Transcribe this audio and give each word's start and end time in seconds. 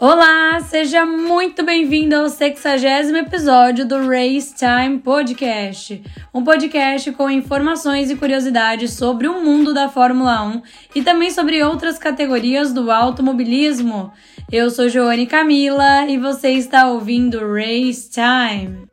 Olá, 0.00 0.60
seja 0.60 1.04
muito 1.04 1.64
bem-vindo 1.64 2.14
ao 2.14 2.28
60 2.28 3.18
episódio 3.18 3.84
do 3.84 4.06
Race 4.06 4.54
Time 4.54 5.00
Podcast, 5.00 6.00
um 6.32 6.44
podcast 6.44 7.10
com 7.10 7.28
informações 7.28 8.08
e 8.08 8.14
curiosidades 8.14 8.92
sobre 8.92 9.26
o 9.26 9.42
mundo 9.42 9.74
da 9.74 9.88
Fórmula 9.88 10.40
1 10.44 10.62
e 10.94 11.02
também 11.02 11.32
sobre 11.32 11.64
outras 11.64 11.98
categorias 11.98 12.72
do 12.72 12.92
automobilismo. 12.92 14.12
Eu 14.52 14.70
sou 14.70 14.88
Joane 14.88 15.26
Camila 15.26 16.06
e 16.06 16.16
você 16.16 16.50
está 16.50 16.86
ouvindo 16.86 17.40
Race 17.52 18.08
Time. 18.08 18.86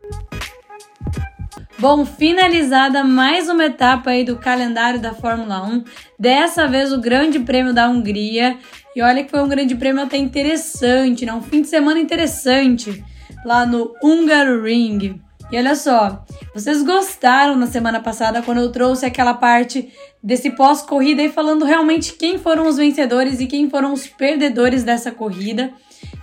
Bom, 1.77 2.05
finalizada 2.05 3.03
mais 3.03 3.49
uma 3.49 3.65
etapa 3.65 4.11
aí 4.11 4.23
do 4.23 4.37
calendário 4.37 4.97
da 4.97 5.13
Fórmula 5.13 5.61
1, 5.61 5.83
dessa 6.17 6.69
vez 6.69 6.93
o 6.93 7.01
Grande 7.01 7.37
Prêmio 7.41 7.73
da 7.73 7.89
Hungria. 7.89 8.57
E 8.95 9.01
olha 9.01 9.21
que 9.21 9.29
foi 9.29 9.41
um 9.43 9.49
grande 9.49 9.75
prêmio 9.75 10.01
até 10.01 10.15
interessante, 10.15 11.25
né? 11.25 11.33
Um 11.33 11.41
fim 11.41 11.61
de 11.61 11.67
semana 11.67 11.99
interessante 11.99 13.03
lá 13.43 13.65
no 13.65 13.93
Hungaroring. 14.01 15.19
E 15.51 15.57
olha 15.57 15.75
só, 15.75 16.23
vocês 16.53 16.81
gostaram 16.81 17.57
na 17.57 17.67
semana 17.67 17.99
passada 17.99 18.41
quando 18.41 18.61
eu 18.61 18.71
trouxe 18.71 19.05
aquela 19.05 19.33
parte 19.33 19.91
desse 20.23 20.51
pós-corrida 20.51 21.21
e 21.23 21.29
falando 21.29 21.65
realmente 21.65 22.13
quem 22.13 22.37
foram 22.37 22.67
os 22.67 22.77
vencedores 22.77 23.41
e 23.41 23.47
quem 23.47 23.69
foram 23.69 23.91
os 23.91 24.07
perdedores 24.07 24.85
dessa 24.85 25.11
corrida. 25.11 25.73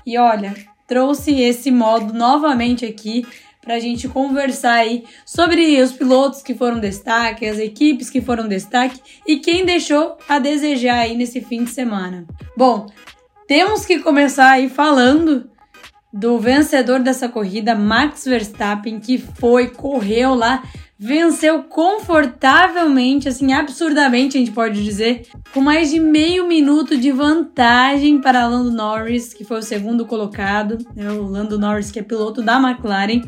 E 0.07 0.17
olha, 0.17 0.55
trouxe 0.89 1.39
esse 1.43 1.71
modo 1.71 2.15
novamente 2.15 2.87
aqui 2.87 3.27
para 3.63 3.75
a 3.75 3.81
gente 3.81 4.09
conversar 4.09 4.75
aí 4.75 5.05
sobre 5.25 5.81
os 5.81 5.93
pilotos 5.93 6.43
que 6.43 6.55
foram 6.55 6.81
destaque, 6.81 7.47
as 7.47 7.59
equipes 7.59 8.11
que 8.11 8.21
foram 8.21 8.49
destaque 8.49 9.01
e 9.27 9.37
quem 9.37 9.65
deixou 9.65 10.19
a 10.29 10.39
desejar 10.41 11.01
aí 11.01 11.17
nesse 11.17 11.41
fim 11.41 11.63
de 11.65 11.71
semana. 11.71 12.27
Bom, 12.57 12.87
temos 13.47 13.87
que 13.87 14.01
começar 14.01 14.51
aí 14.51 14.69
falando 14.69 15.49
do 16.13 16.39
vencedor 16.39 17.01
dessa 17.01 17.29
corrida, 17.29 17.75
Max 17.75 18.25
Verstappen, 18.25 19.01
que 19.01 19.17
foi, 19.17 19.69
correu 19.69 20.35
lá, 20.35 20.63
venceu 21.03 21.65
confortavelmente, 21.65 23.29
assim, 23.29 23.53
absurdamente, 23.53 24.37
a 24.37 24.41
gente 24.41 24.53
pode 24.53 24.85
dizer, 24.85 25.27
com 25.53 25.61
mais 25.61 25.91
de 25.91 25.99
meio 25.99 26.47
minuto 26.47 26.97
de 26.97 27.11
vantagem 27.11 28.21
para 28.21 28.47
Lando 28.47 28.71
Norris, 28.71 29.35
que 29.35 29.43
foi 29.43 29.59
o 29.59 29.63
segundo 29.63 30.07
colocado, 30.07 30.79
né, 30.95 31.11
o 31.11 31.25
Lando 31.25 31.59
Norris, 31.59 31.91
que 31.91 31.99
é 31.99 32.05
piloto 32.05 32.41
da 32.41 32.57
McLaren. 32.57 33.21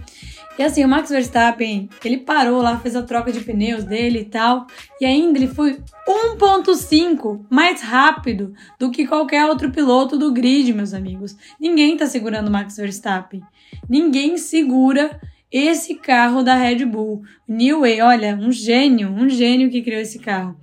E 0.56 0.62
assim, 0.62 0.84
o 0.84 0.88
Max 0.88 1.10
Verstappen, 1.10 1.88
ele 2.04 2.18
parou 2.18 2.62
lá, 2.62 2.78
fez 2.78 2.94
a 2.94 3.02
troca 3.02 3.32
de 3.32 3.40
pneus 3.40 3.82
dele 3.82 4.20
e 4.20 4.24
tal, 4.24 4.68
e 5.00 5.04
ainda 5.04 5.36
ele 5.36 5.48
foi 5.48 5.80
1.5 6.06 7.40
mais 7.50 7.82
rápido 7.82 8.54
do 8.78 8.88
que 8.88 9.04
qualquer 9.04 9.46
outro 9.46 9.72
piloto 9.72 10.16
do 10.16 10.32
grid, 10.32 10.72
meus 10.72 10.94
amigos. 10.94 11.36
Ninguém 11.58 11.96
tá 11.96 12.06
segurando 12.06 12.46
o 12.46 12.52
Max 12.52 12.76
Verstappen. 12.76 13.42
Ninguém 13.88 14.38
segura 14.38 15.20
esse 15.56 15.94
carro 15.94 16.42
da 16.42 16.56
Red 16.56 16.84
Bull. 16.84 17.22
New 17.46 17.82
Way, 17.82 18.00
olha, 18.00 18.34
um 18.34 18.50
gênio, 18.50 19.08
um 19.08 19.28
gênio 19.28 19.70
que 19.70 19.82
criou 19.82 20.00
esse 20.00 20.18
carro. 20.18 20.56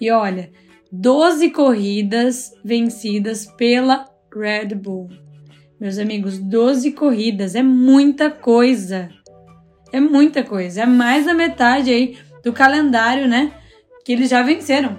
E 0.00 0.08
olha, 0.08 0.52
12 0.92 1.50
corridas 1.50 2.52
vencidas 2.64 3.46
pela 3.58 4.04
Red 4.32 4.76
Bull. 4.76 5.08
Meus 5.80 5.98
amigos, 5.98 6.38
12 6.38 6.92
corridas 6.92 7.56
é 7.56 7.62
muita 7.62 8.30
coisa. 8.30 9.08
É 9.92 9.98
muita 9.98 10.44
coisa. 10.44 10.82
É 10.82 10.86
mais 10.86 11.26
da 11.26 11.34
metade 11.34 11.90
aí 11.90 12.16
do 12.44 12.52
calendário, 12.52 13.26
né? 13.26 13.52
Que 14.04 14.12
eles 14.12 14.30
já 14.30 14.42
venceram. 14.42 14.96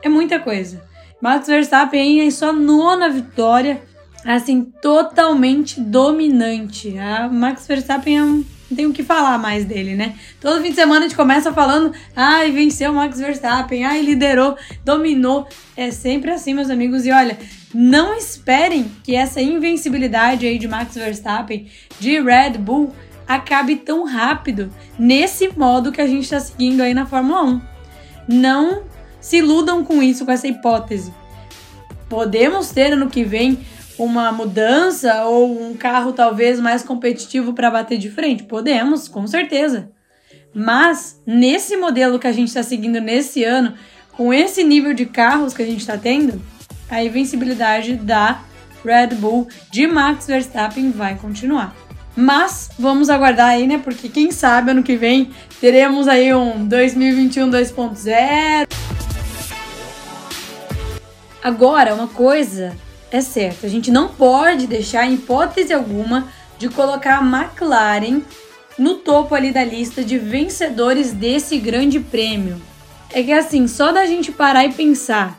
É 0.00 0.08
muita 0.08 0.38
coisa. 0.38 0.88
Max 1.20 1.48
Verstappen 1.48 2.20
em 2.20 2.30
sua 2.30 2.52
nona 2.52 3.10
vitória, 3.10 3.82
assim, 4.24 4.64
totalmente 4.82 5.80
dominante. 5.80 6.96
A 6.98 7.28
Max 7.28 7.66
Verstappen 7.66 8.18
é 8.18 8.22
um, 8.22 8.44
não 8.70 8.76
tem 8.76 8.86
o 8.86 8.92
que 8.92 9.02
falar 9.02 9.38
mais 9.38 9.64
dele, 9.64 9.94
né? 9.94 10.14
Todo 10.40 10.62
fim 10.62 10.70
de 10.70 10.76
semana 10.76 11.00
a 11.00 11.08
gente 11.08 11.16
começa 11.16 11.52
falando, 11.52 11.92
ai, 12.14 12.52
venceu 12.52 12.92
o 12.92 12.94
Max 12.94 13.18
Verstappen, 13.18 13.84
ai, 13.84 14.00
liderou, 14.02 14.56
dominou. 14.84 15.48
É 15.76 15.90
sempre 15.90 16.30
assim, 16.30 16.54
meus 16.54 16.70
amigos. 16.70 17.04
E 17.04 17.10
olha, 17.10 17.36
não 17.74 18.14
esperem 18.16 18.90
que 19.02 19.16
essa 19.16 19.40
invencibilidade 19.40 20.46
aí 20.46 20.58
de 20.58 20.68
Max 20.68 20.94
Verstappen, 20.94 21.66
de 21.98 22.20
Red 22.20 22.58
Bull, 22.58 22.94
acabe 23.26 23.76
tão 23.76 24.04
rápido 24.04 24.72
nesse 24.98 25.48
modo 25.56 25.92
que 25.92 26.00
a 26.00 26.06
gente 26.06 26.24
está 26.24 26.40
seguindo 26.40 26.80
aí 26.80 26.94
na 26.94 27.06
Fórmula 27.06 27.42
1. 27.44 27.60
Não 28.28 28.84
se 29.20 29.38
iludam 29.38 29.84
com 29.84 30.02
isso, 30.02 30.24
com 30.24 30.32
essa 30.32 30.46
hipótese. 30.46 31.12
Podemos 32.08 32.70
ter 32.70 32.92
ano 32.92 33.08
que 33.08 33.22
vem 33.24 33.58
uma 34.04 34.32
mudança 34.32 35.24
ou 35.24 35.62
um 35.62 35.74
carro 35.74 36.14
talvez 36.14 36.58
mais 36.58 36.82
competitivo 36.82 37.52
para 37.52 37.70
bater 37.70 37.98
de 37.98 38.10
frente? 38.10 38.44
Podemos, 38.44 39.06
com 39.06 39.26
certeza. 39.26 39.90
Mas 40.54 41.20
nesse 41.26 41.76
modelo 41.76 42.18
que 42.18 42.26
a 42.26 42.32
gente 42.32 42.48
está 42.48 42.62
seguindo 42.62 42.98
nesse 42.98 43.44
ano, 43.44 43.74
com 44.12 44.32
esse 44.32 44.64
nível 44.64 44.94
de 44.94 45.04
carros 45.04 45.52
que 45.52 45.62
a 45.62 45.66
gente 45.66 45.80
está 45.80 45.98
tendo, 45.98 46.40
a 46.88 47.04
invencibilidade 47.04 47.94
da 47.94 48.42
Red 48.82 49.08
Bull 49.16 49.46
de 49.70 49.86
Max 49.86 50.26
Verstappen 50.26 50.90
vai 50.90 51.16
continuar. 51.16 51.76
Mas 52.16 52.70
vamos 52.78 53.10
aguardar 53.10 53.50
aí, 53.50 53.66
né? 53.66 53.78
Porque 53.78 54.08
quem 54.08 54.32
sabe 54.32 54.70
ano 54.70 54.82
que 54.82 54.96
vem 54.96 55.30
teremos 55.60 56.08
aí 56.08 56.34
um 56.34 56.66
2021 56.66 57.50
2.0. 57.50 58.66
Agora, 61.42 61.94
uma 61.94 62.08
coisa 62.08 62.74
é 63.10 63.20
certa, 63.20 63.66
a 63.66 63.70
gente 63.70 63.90
não 63.90 64.08
pode 64.08 64.66
deixar 64.66 65.06
em 65.06 65.14
hipótese 65.14 65.72
alguma 65.72 66.28
de 66.58 66.68
colocar 66.68 67.18
a 67.18 67.22
McLaren 67.22 68.22
no 68.78 68.96
topo 68.96 69.34
ali 69.34 69.52
da 69.52 69.64
lista 69.64 70.04
de 70.04 70.18
vencedores 70.18 71.12
desse 71.12 71.58
grande 71.58 71.98
prêmio. 71.98 72.60
É 73.12 73.22
que 73.22 73.32
assim, 73.32 73.66
só 73.66 73.90
da 73.90 74.06
gente 74.06 74.30
parar 74.30 74.64
e 74.64 74.72
pensar 74.72 75.38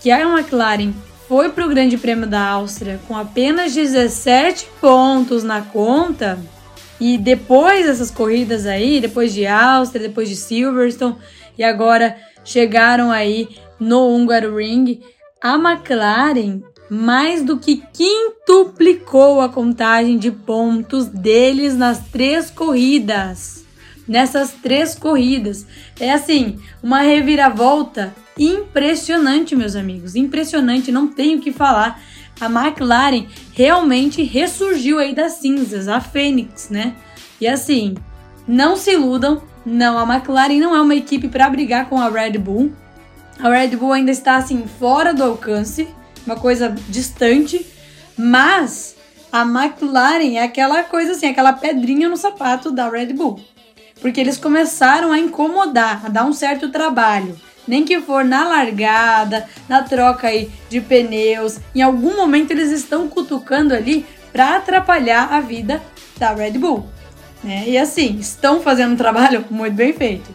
que 0.00 0.10
a 0.10 0.20
McLaren 0.20 0.92
foi 1.26 1.48
para 1.48 1.64
o 1.64 1.68
Grande 1.68 1.96
Prêmio 1.96 2.26
da 2.26 2.40
Áustria 2.40 3.00
com 3.08 3.16
apenas 3.16 3.74
17 3.74 4.68
pontos 4.80 5.42
na 5.42 5.62
conta. 5.62 6.38
E 7.00 7.18
depois 7.18 7.86
dessas 7.86 8.10
corridas 8.10 8.66
aí, 8.66 9.00
depois 9.00 9.34
de 9.34 9.46
Áustria, 9.46 10.08
depois 10.08 10.28
de 10.28 10.36
Silverstone 10.36 11.16
e 11.58 11.64
agora 11.64 12.16
chegaram 12.44 13.10
aí 13.10 13.48
no 13.78 14.14
Hungaroring, 14.14 15.00
a 15.42 15.54
McLaren 15.56 16.62
mais 16.90 17.42
do 17.42 17.58
que 17.58 17.82
quintuplicou 17.92 19.40
a 19.40 19.48
contagem 19.48 20.18
de 20.18 20.30
pontos 20.30 21.06
deles 21.06 21.76
nas 21.76 21.98
três 22.08 22.50
corridas. 22.50 23.64
Nessas 24.06 24.52
três 24.52 24.94
corridas. 24.94 25.66
É 25.98 26.12
assim, 26.12 26.58
uma 26.82 27.00
reviravolta 27.00 28.14
impressionante, 28.38 29.56
meus 29.56 29.74
amigos. 29.74 30.14
Impressionante, 30.14 30.92
não 30.92 31.08
tenho 31.08 31.38
o 31.38 31.40
que 31.40 31.52
falar. 31.52 32.00
A 32.40 32.46
McLaren 32.46 33.26
realmente 33.52 34.22
ressurgiu 34.22 34.98
aí 34.98 35.14
das 35.14 35.32
cinzas, 35.34 35.88
a 35.88 36.00
Fênix, 36.00 36.68
né? 36.68 36.94
E 37.40 37.48
assim, 37.48 37.94
não 38.46 38.76
se 38.76 38.92
iludam, 38.92 39.42
não, 39.64 39.98
a 39.98 40.14
McLaren 40.14 40.60
não 40.60 40.76
é 40.76 40.80
uma 40.80 40.94
equipe 40.94 41.28
para 41.28 41.50
brigar 41.50 41.88
com 41.88 42.00
a 42.00 42.08
Red 42.08 42.38
Bull. 42.38 42.72
A 43.40 43.48
Red 43.48 43.76
Bull 43.76 43.92
ainda 43.92 44.10
está 44.10 44.36
assim 44.36 44.64
fora 44.78 45.12
do 45.12 45.24
alcance, 45.24 45.88
uma 46.26 46.36
coisa 46.36 46.74
distante, 46.88 47.64
mas 48.16 48.96
a 49.32 49.42
McLaren 49.42 50.36
é 50.36 50.42
aquela 50.42 50.82
coisa 50.84 51.12
assim, 51.12 51.26
aquela 51.26 51.52
pedrinha 51.52 52.08
no 52.08 52.16
sapato 52.16 52.70
da 52.70 52.88
Red 52.88 53.12
Bull. 53.12 53.40
Porque 54.00 54.20
eles 54.20 54.36
começaram 54.36 55.10
a 55.12 55.18
incomodar, 55.18 56.04
a 56.04 56.08
dar 56.08 56.26
um 56.26 56.32
certo 56.32 56.68
trabalho 56.68 57.38
nem 57.66 57.84
que 57.84 58.00
for 58.00 58.24
na 58.24 58.46
largada, 58.48 59.48
na 59.68 59.82
troca 59.82 60.28
aí 60.28 60.50
de 60.68 60.80
pneus, 60.80 61.58
em 61.74 61.82
algum 61.82 62.16
momento 62.16 62.52
eles 62.52 62.70
estão 62.70 63.08
cutucando 63.08 63.74
ali 63.74 64.06
para 64.32 64.56
atrapalhar 64.56 65.32
a 65.32 65.40
vida 65.40 65.82
da 66.16 66.32
Red 66.32 66.52
Bull. 66.52 66.86
Né? 67.42 67.64
E 67.66 67.78
assim, 67.78 68.18
estão 68.18 68.60
fazendo 68.60 68.92
um 68.92 68.96
trabalho 68.96 69.44
muito 69.50 69.74
bem 69.74 69.92
feito. 69.92 70.30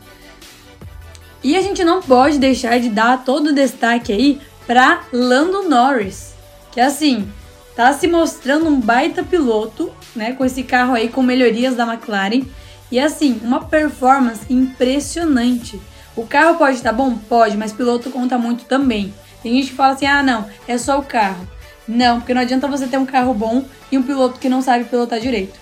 E 1.43 1.55
a 1.55 1.61
gente 1.61 1.83
não 1.83 2.01
pode 2.01 2.37
deixar 2.37 2.79
de 2.79 2.89
dar 2.89 3.23
todo 3.23 3.47
o 3.47 3.53
destaque 3.53 4.11
aí 4.11 4.41
para 4.71 5.01
Lando 5.11 5.67
Norris, 5.67 6.33
que 6.71 6.79
assim, 6.79 7.29
tá 7.75 7.91
se 7.91 8.07
mostrando 8.07 8.69
um 8.69 8.79
baita 8.79 9.21
piloto, 9.21 9.91
né, 10.15 10.31
com 10.31 10.45
esse 10.45 10.63
carro 10.63 10.93
aí 10.93 11.09
com 11.09 11.21
melhorias 11.21 11.75
da 11.75 11.85
McLaren 11.85 12.43
e 12.89 12.97
assim, 12.97 13.41
uma 13.43 13.65
performance 13.65 14.45
impressionante. 14.49 15.77
O 16.15 16.25
carro 16.25 16.57
pode 16.57 16.77
estar 16.77 16.93
bom? 16.93 17.17
Pode, 17.17 17.57
mas 17.57 17.73
piloto 17.73 18.09
conta 18.11 18.37
muito 18.37 18.63
também. 18.63 19.13
Tem 19.43 19.55
gente 19.55 19.71
que 19.71 19.75
fala 19.75 19.91
assim: 19.91 20.05
ah, 20.05 20.23
não, 20.23 20.47
é 20.65 20.77
só 20.77 20.97
o 20.97 21.03
carro. 21.03 21.45
Não, 21.85 22.21
porque 22.21 22.33
não 22.33 22.41
adianta 22.41 22.65
você 22.65 22.87
ter 22.87 22.97
um 22.97 23.05
carro 23.05 23.33
bom 23.33 23.65
e 23.91 23.97
um 23.97 24.03
piloto 24.03 24.39
que 24.39 24.47
não 24.47 24.61
sabe 24.61 24.85
pilotar 24.85 25.19
direito. 25.19 25.59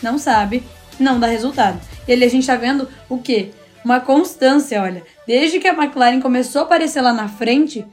Não 0.00 0.18
sabe, 0.18 0.62
não 1.00 1.18
dá 1.18 1.26
resultado. 1.26 1.80
E 2.06 2.12
ali 2.12 2.24
a 2.24 2.30
gente 2.30 2.46
tá 2.46 2.54
vendo 2.54 2.88
o 3.08 3.18
quê? 3.18 3.50
Uma 3.84 3.98
constância, 3.98 4.80
olha. 4.80 5.02
Desde 5.26 5.58
que 5.58 5.66
a 5.66 5.74
McLaren 5.74 6.20
começou 6.20 6.62
a 6.62 6.64
aparecer 6.64 7.00
lá 7.00 7.12
na 7.12 7.26
frente, 7.26 7.84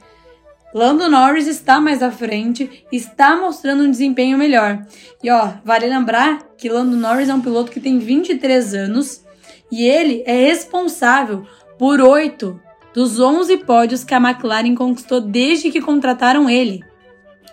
Lando 0.72 1.08
Norris 1.08 1.46
está 1.48 1.80
mais 1.80 2.02
à 2.02 2.10
frente, 2.12 2.84
está 2.92 3.36
mostrando 3.36 3.82
um 3.82 3.90
desempenho 3.90 4.38
melhor. 4.38 4.86
E 5.22 5.30
ó, 5.30 5.54
vale 5.64 5.86
lembrar 5.86 6.38
que 6.56 6.68
Lando 6.68 6.96
Norris 6.96 7.28
é 7.28 7.34
um 7.34 7.40
piloto 7.40 7.72
que 7.72 7.80
tem 7.80 7.98
23 7.98 8.74
anos 8.74 9.24
e 9.70 9.84
ele 9.84 10.22
é 10.26 10.46
responsável 10.46 11.44
por 11.78 12.00
8 12.00 12.60
dos 12.94 13.18
11 13.18 13.56
pódios 13.58 14.04
que 14.04 14.14
a 14.14 14.18
McLaren 14.18 14.74
conquistou 14.74 15.20
desde 15.20 15.70
que 15.70 15.80
contrataram 15.80 16.48
ele. 16.48 16.84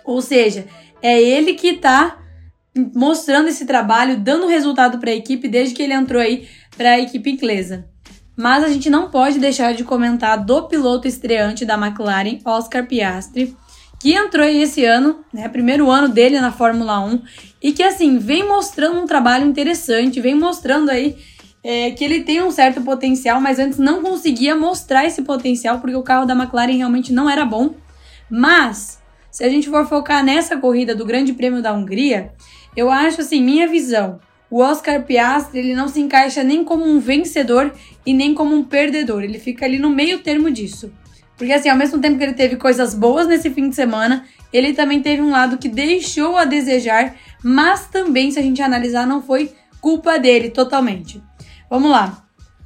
Ou 0.04 0.22
seja, 0.22 0.66
é 1.02 1.20
ele 1.20 1.54
que 1.54 1.68
está 1.68 2.18
mostrando 2.94 3.48
esse 3.48 3.66
trabalho, 3.66 4.18
dando 4.18 4.46
resultado 4.46 4.98
para 4.98 5.10
a 5.10 5.14
equipe 5.14 5.48
desde 5.48 5.74
que 5.74 5.82
ele 5.82 5.92
entrou 5.92 6.20
aí 6.20 6.48
para 6.76 6.90
a 6.90 7.00
equipe 7.00 7.30
inglesa. 7.30 7.88
Mas 8.38 8.62
a 8.62 8.68
gente 8.68 8.88
não 8.88 9.10
pode 9.10 9.40
deixar 9.40 9.74
de 9.74 9.82
comentar 9.82 10.44
do 10.44 10.62
piloto 10.68 11.08
estreante 11.08 11.64
da 11.64 11.74
McLaren, 11.74 12.38
Oscar 12.44 12.86
Piastri, 12.86 13.56
que 13.98 14.14
entrou 14.14 14.46
aí 14.46 14.62
esse 14.62 14.84
ano, 14.84 15.24
né, 15.34 15.48
primeiro 15.48 15.90
ano 15.90 16.08
dele 16.08 16.40
na 16.40 16.52
Fórmula 16.52 17.00
1, 17.00 17.20
e 17.60 17.72
que 17.72 17.82
assim 17.82 18.16
vem 18.18 18.46
mostrando 18.46 19.00
um 19.00 19.06
trabalho 19.06 19.44
interessante, 19.44 20.20
vem 20.20 20.36
mostrando 20.36 20.88
aí 20.88 21.16
é, 21.64 21.90
que 21.90 22.04
ele 22.04 22.22
tem 22.22 22.40
um 22.40 22.52
certo 22.52 22.80
potencial, 22.82 23.40
mas 23.40 23.58
antes 23.58 23.76
não 23.76 24.04
conseguia 24.04 24.54
mostrar 24.54 25.04
esse 25.04 25.22
potencial 25.22 25.80
porque 25.80 25.96
o 25.96 26.04
carro 26.04 26.24
da 26.24 26.36
McLaren 26.36 26.76
realmente 26.76 27.12
não 27.12 27.28
era 27.28 27.44
bom. 27.44 27.74
Mas 28.30 29.02
se 29.32 29.42
a 29.42 29.48
gente 29.48 29.68
for 29.68 29.84
focar 29.84 30.24
nessa 30.24 30.56
corrida 30.56 30.94
do 30.94 31.04
Grande 31.04 31.32
Prêmio 31.32 31.60
da 31.60 31.72
Hungria, 31.72 32.32
eu 32.76 32.88
acho 32.88 33.20
assim, 33.20 33.42
minha 33.42 33.66
visão, 33.66 34.20
o 34.50 34.60
Oscar 34.60 35.02
Piastri 35.02 35.58
ele 35.58 35.74
não 35.74 35.88
se 35.88 36.00
encaixa 36.00 36.42
nem 36.42 36.64
como 36.64 36.84
um 36.84 36.98
vencedor 36.98 37.72
e 38.04 38.14
nem 38.14 38.32
como 38.34 38.54
um 38.54 38.64
perdedor. 38.64 39.22
Ele 39.22 39.38
fica 39.38 39.66
ali 39.66 39.78
no 39.78 39.90
meio 39.90 40.20
termo 40.20 40.50
disso. 40.50 40.90
Porque 41.36 41.52
assim, 41.52 41.68
ao 41.68 41.76
mesmo 41.76 42.00
tempo 42.00 42.18
que 42.18 42.24
ele 42.24 42.32
teve 42.32 42.56
coisas 42.56 42.94
boas 42.94 43.28
nesse 43.28 43.50
fim 43.50 43.68
de 43.68 43.74
semana, 43.74 44.24
ele 44.52 44.72
também 44.72 45.00
teve 45.00 45.22
um 45.22 45.30
lado 45.30 45.58
que 45.58 45.68
deixou 45.68 46.36
a 46.36 46.44
desejar, 46.44 47.14
mas 47.44 47.86
também, 47.86 48.30
se 48.30 48.38
a 48.38 48.42
gente 48.42 48.60
analisar, 48.60 49.06
não 49.06 49.22
foi 49.22 49.52
culpa 49.80 50.18
dele 50.18 50.50
totalmente. 50.50 51.22
Vamos 51.70 51.90
lá. 51.90 52.24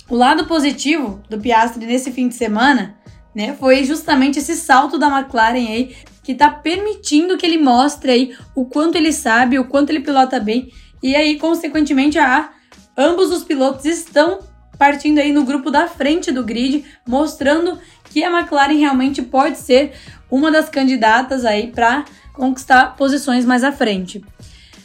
O 0.08 0.17
lado 0.17 0.46
positivo 0.46 1.20
do 1.29 1.38
Piastri 1.38 1.84
nesse 1.84 2.12
fim 2.12 2.29
de 2.29 2.34
semana, 2.34 2.96
né, 3.34 3.55
foi 3.58 3.84
justamente 3.84 4.38
esse 4.38 4.56
salto 4.56 4.99
da 4.99 5.08
McLaren 5.08 5.69
aí, 5.69 5.94
que 6.23 6.34
tá 6.34 6.49
permitindo 6.49 7.37
que 7.37 7.44
ele 7.44 7.58
mostre 7.58 8.11
aí 8.11 8.37
o 8.55 8.64
quanto 8.64 8.96
ele 8.96 9.12
sabe, 9.12 9.58
o 9.58 9.64
quanto 9.64 9.90
ele 9.90 10.00
pilota 10.00 10.38
bem 10.38 10.70
e 11.02 11.16
aí, 11.16 11.38
consequentemente, 11.38 12.19
a 12.19 12.50
ambos 12.96 13.31
os 13.31 13.43
pilotos 13.43 13.84
estão 13.84 14.38
partindo 14.78 15.19
aí 15.19 15.32
no 15.32 15.44
grupo 15.44 15.70
da 15.70 15.87
frente 15.87 16.31
do 16.32 16.44
grid, 16.44 16.84
mostrando 17.06 17.78
que 18.10 18.22
a 18.22 18.31
McLaren 18.31 18.78
realmente 18.78 19.22
pode 19.22 19.58
ser 19.58 19.93
uma 20.31 20.50
das 20.50 20.69
candidatas 20.69 21.44
aí 21.44 21.69
para 21.69 22.04
conquistar 22.32 22.96
posições 22.96 23.44
mais 23.44 23.64
à 23.64 23.72
frente. 23.72 24.25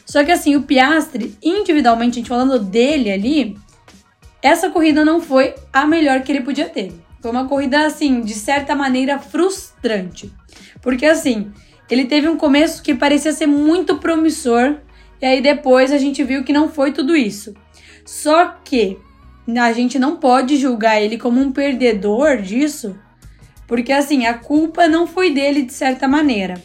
Só 0.04 0.24
que 0.24 0.30
assim, 0.30 0.56
o 0.56 0.62
Piastri, 0.62 1.36
individualmente, 1.42 2.12
a 2.12 2.20
gente 2.20 2.28
falando 2.28 2.58
dele 2.58 3.10
ali, 3.10 3.58
essa 4.42 4.70
corrida 4.70 5.04
não 5.04 5.20
foi 5.20 5.54
a 5.72 5.86
melhor 5.86 6.22
que 6.22 6.32
ele 6.32 6.42
podia 6.42 6.68
ter. 6.68 6.92
Foi 7.20 7.30
uma 7.30 7.48
corrida 7.48 7.84
assim, 7.84 8.20
de 8.20 8.34
certa 8.34 8.74
maneira 8.74 9.18
frustrante. 9.18 10.32
Porque 10.80 11.04
assim, 11.04 11.52
ele 11.90 12.04
teve 12.04 12.28
um 12.28 12.36
começo 12.36 12.82
que 12.82 12.94
parecia 12.94 13.32
ser 13.32 13.46
muito 13.46 13.98
promissor, 13.98 14.76
e 15.20 15.26
aí 15.26 15.40
depois 15.40 15.92
a 15.92 15.98
gente 15.98 16.22
viu 16.22 16.44
que 16.44 16.52
não 16.52 16.68
foi 16.68 16.92
tudo 16.92 17.16
isso. 17.16 17.54
Só 18.04 18.46
que 18.64 18.98
a 19.56 19.72
gente 19.72 19.98
não 19.98 20.16
pode 20.16 20.56
julgar 20.56 21.00
ele 21.00 21.16
como 21.16 21.40
um 21.40 21.52
perdedor 21.52 22.38
disso, 22.38 22.96
porque 23.66 23.92
assim, 23.92 24.26
a 24.26 24.34
culpa 24.34 24.86
não 24.86 25.06
foi 25.06 25.30
dele 25.30 25.62
de 25.62 25.72
certa 25.72 26.06
maneira. 26.06 26.62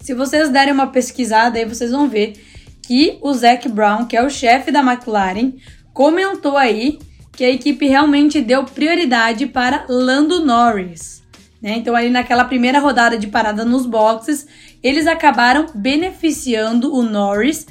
Se 0.00 0.14
vocês 0.14 0.48
derem 0.48 0.72
uma 0.72 0.88
pesquisada 0.88 1.58
aí, 1.58 1.64
vocês 1.64 1.90
vão 1.90 2.08
ver 2.08 2.34
que 2.82 3.18
o 3.20 3.32
Zac 3.32 3.68
Brown, 3.68 4.06
que 4.06 4.16
é 4.16 4.22
o 4.22 4.30
chefe 4.30 4.70
da 4.70 4.80
McLaren, 4.80 5.54
comentou 5.92 6.56
aí 6.56 6.98
que 7.32 7.44
a 7.44 7.50
equipe 7.50 7.86
realmente 7.86 8.40
deu 8.40 8.64
prioridade 8.64 9.46
para 9.46 9.84
Lando 9.88 10.44
Norris. 10.44 11.22
Né? 11.60 11.74
Então, 11.76 11.96
ali 11.96 12.08
naquela 12.08 12.44
primeira 12.44 12.78
rodada 12.78 13.18
de 13.18 13.26
parada 13.26 13.64
nos 13.64 13.84
boxes, 13.84 14.46
eles 14.82 15.06
acabaram 15.06 15.66
beneficiando 15.74 16.94
o 16.94 17.02
Norris 17.02 17.66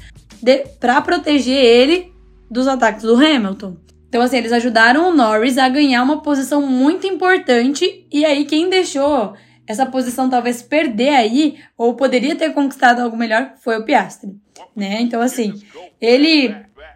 para 0.78 1.00
proteger 1.00 1.56
ele 1.56 2.12
dos 2.50 2.66
ataques 2.66 3.02
do 3.02 3.14
Hamilton. 3.14 3.76
Então, 4.08 4.22
assim, 4.22 4.36
eles 4.36 4.52
ajudaram 4.52 5.10
o 5.10 5.14
Norris 5.14 5.58
a 5.58 5.68
ganhar 5.68 6.02
uma 6.02 6.22
posição 6.22 6.62
muito 6.62 7.06
importante. 7.06 8.06
E 8.10 8.24
aí, 8.24 8.44
quem 8.44 8.70
deixou 8.70 9.34
essa 9.66 9.84
posição 9.84 10.30
talvez 10.30 10.62
perder 10.62 11.10
aí, 11.10 11.56
ou 11.76 11.94
poderia 11.94 12.36
ter 12.36 12.50
conquistado 12.52 13.00
algo 13.00 13.16
melhor, 13.16 13.52
foi 13.62 13.76
o 13.78 13.84
Piastri, 13.84 14.36
né? 14.74 15.00
Então, 15.00 15.20
assim, 15.20 15.60
ele. 16.00 16.54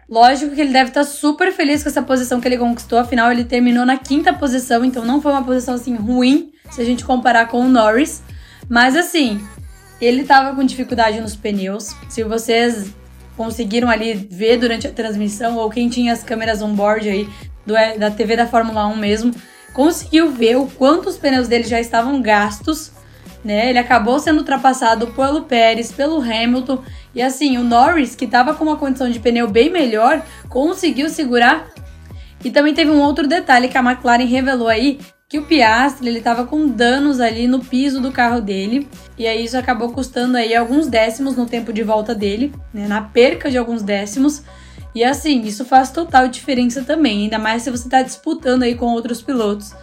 Lógico 0.09 0.53
que 0.53 0.59
ele 0.59 0.73
deve 0.73 0.89
estar 0.89 1.05
super 1.05 1.53
feliz 1.53 1.83
com 1.83 1.87
essa 1.87 2.01
posição 2.01 2.41
que 2.41 2.47
ele 2.47 2.57
conquistou, 2.57 2.99
afinal 2.99 3.31
ele 3.31 3.45
terminou 3.45 3.85
na 3.85 3.97
quinta 3.97 4.33
posição, 4.33 4.83
então 4.83 5.05
não 5.05 5.21
foi 5.21 5.31
uma 5.31 5.43
posição 5.43 5.75
assim 5.75 5.95
ruim 5.95 6.51
se 6.69 6.81
a 6.81 6.83
gente 6.83 7.05
comparar 7.05 7.45
com 7.47 7.61
o 7.61 7.69
Norris. 7.69 8.21
Mas 8.67 8.97
assim, 8.97 9.41
ele 10.01 10.23
estava 10.23 10.53
com 10.53 10.65
dificuldade 10.65 11.21
nos 11.21 11.37
pneus. 11.37 11.95
Se 12.09 12.23
vocês 12.23 12.93
conseguiram 13.35 13.89
ali 13.89 14.13
ver 14.13 14.57
durante 14.57 14.87
a 14.87 14.91
transmissão, 14.91 15.57
ou 15.57 15.69
quem 15.69 15.89
tinha 15.89 16.13
as 16.13 16.23
câmeras 16.23 16.61
on-board 16.61 17.09
aí 17.09 17.29
do, 17.65 17.73
da 17.97 18.11
TV 18.11 18.35
da 18.35 18.47
Fórmula 18.47 18.87
1 18.87 18.95
mesmo, 18.95 19.33
conseguiu 19.73 20.31
ver 20.31 20.57
o 20.57 20.67
quanto 20.67 21.09
os 21.09 21.17
pneus 21.17 21.47
dele 21.47 21.63
já 21.63 21.79
estavam 21.79 22.21
gastos, 22.21 22.91
né? 23.43 23.69
Ele 23.69 23.79
acabou 23.79 24.19
sendo 24.19 24.39
ultrapassado 24.39 25.07
pelo 25.07 25.43
Pérez, 25.43 25.91
pelo 25.91 26.21
Hamilton, 26.21 26.83
e 27.13 27.21
assim, 27.21 27.57
o 27.57 27.63
Norris, 27.63 28.15
que 28.15 28.25
estava 28.25 28.53
com 28.53 28.63
uma 28.63 28.77
condição 28.77 29.09
de 29.09 29.19
pneu 29.19 29.47
bem 29.47 29.69
melhor, 29.69 30.23
conseguiu 30.49 31.09
segurar. 31.09 31.67
E 32.43 32.49
também 32.49 32.73
teve 32.73 32.89
um 32.89 33.01
outro 33.01 33.27
detalhe 33.27 33.67
que 33.67 33.77
a 33.77 33.81
McLaren 33.81 34.25
revelou 34.25 34.67
aí, 34.67 34.99
que 35.31 35.39
o 35.39 35.45
Piastri 35.45 36.09
ele 36.09 36.17
estava 36.17 36.45
com 36.45 36.67
danos 36.67 37.21
ali 37.21 37.47
no 37.47 37.61
piso 37.61 38.01
do 38.01 38.11
carro 38.11 38.41
dele 38.41 38.89
e 39.17 39.25
aí 39.25 39.45
isso 39.45 39.57
acabou 39.57 39.93
custando 39.93 40.35
aí 40.35 40.53
alguns 40.53 40.87
décimos 40.87 41.37
no 41.37 41.45
tempo 41.45 41.71
de 41.71 41.81
volta 41.83 42.13
dele, 42.13 42.53
né, 42.73 42.85
na 42.85 43.01
perca 43.01 43.49
de 43.49 43.57
alguns 43.57 43.81
décimos. 43.81 44.43
E 44.93 45.05
assim, 45.05 45.41
isso 45.43 45.63
faz 45.63 45.89
total 45.89 46.27
diferença 46.27 46.83
também, 46.83 47.23
ainda 47.23 47.39
mais 47.39 47.63
se 47.63 47.71
você 47.71 47.87
está 47.87 48.01
disputando 48.01 48.63
aí 48.63 48.75
com 48.75 48.87
outros 48.87 49.21
pilotos 49.21 49.73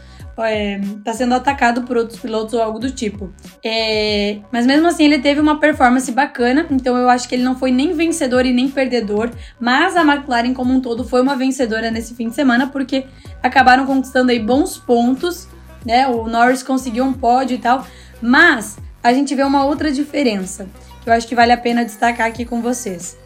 é, 0.45 0.80
tá 1.04 1.12
sendo 1.12 1.35
atacado 1.35 1.83
por 1.83 1.97
outros 1.97 2.18
pilotos 2.18 2.54
ou 2.54 2.62
algo 2.62 2.78
do 2.78 2.90
tipo. 2.90 3.33
É, 3.64 4.38
mas 4.52 4.66
mesmo 4.66 4.87
assim, 4.87 5.04
ele 5.04 5.18
teve 5.18 5.40
uma 5.40 5.59
performance 5.59 6.11
bacana, 6.12 6.66
então 6.71 6.97
eu 6.97 7.09
acho 7.09 7.28
que 7.28 7.35
ele 7.35 7.42
não 7.42 7.57
foi 7.57 7.71
nem 7.71 7.92
vencedor 7.92 8.47
e 8.47 8.52
nem 8.52 8.68
perdedor, 8.68 9.30
mas 9.61 9.97
a 9.97 10.02
McLaren 10.02 10.54
como 10.54 10.73
um 10.73 10.80
todo 10.80 11.04
foi 11.04 11.21
uma 11.23 11.37
vencedora 11.37 11.90
nesse 11.90 12.14
fim 12.14 12.28
de 12.28 12.35
semana, 12.35 12.66
porque 12.66 13.07
acabaram 13.42 13.87
conquistando 13.87 14.30
aí 14.30 14.38
bons 14.38 14.78
pontos, 14.78 15.49
né? 15.85 16.07
O 16.09 16.28
Norris 16.28 16.62
conseguiu 16.62 17.04
um 17.04 17.12
pódio 17.12 17.54
e 17.54 17.59
tal, 17.59 17.87
mas 18.21 18.78
a 19.02 19.12
gente 19.12 19.35
vê 19.35 19.42
uma 19.42 19.64
outra 19.64 19.90
diferença, 19.90 20.68
que 21.02 21.09
eu 21.09 21.12
acho 21.12 21.26
que 21.26 21.35
vale 21.35 21.52
a 21.52 21.57
pena 21.57 21.85
destacar 21.85 22.26
aqui 22.26 22.45
com 22.45 22.61
vocês. 22.61 23.16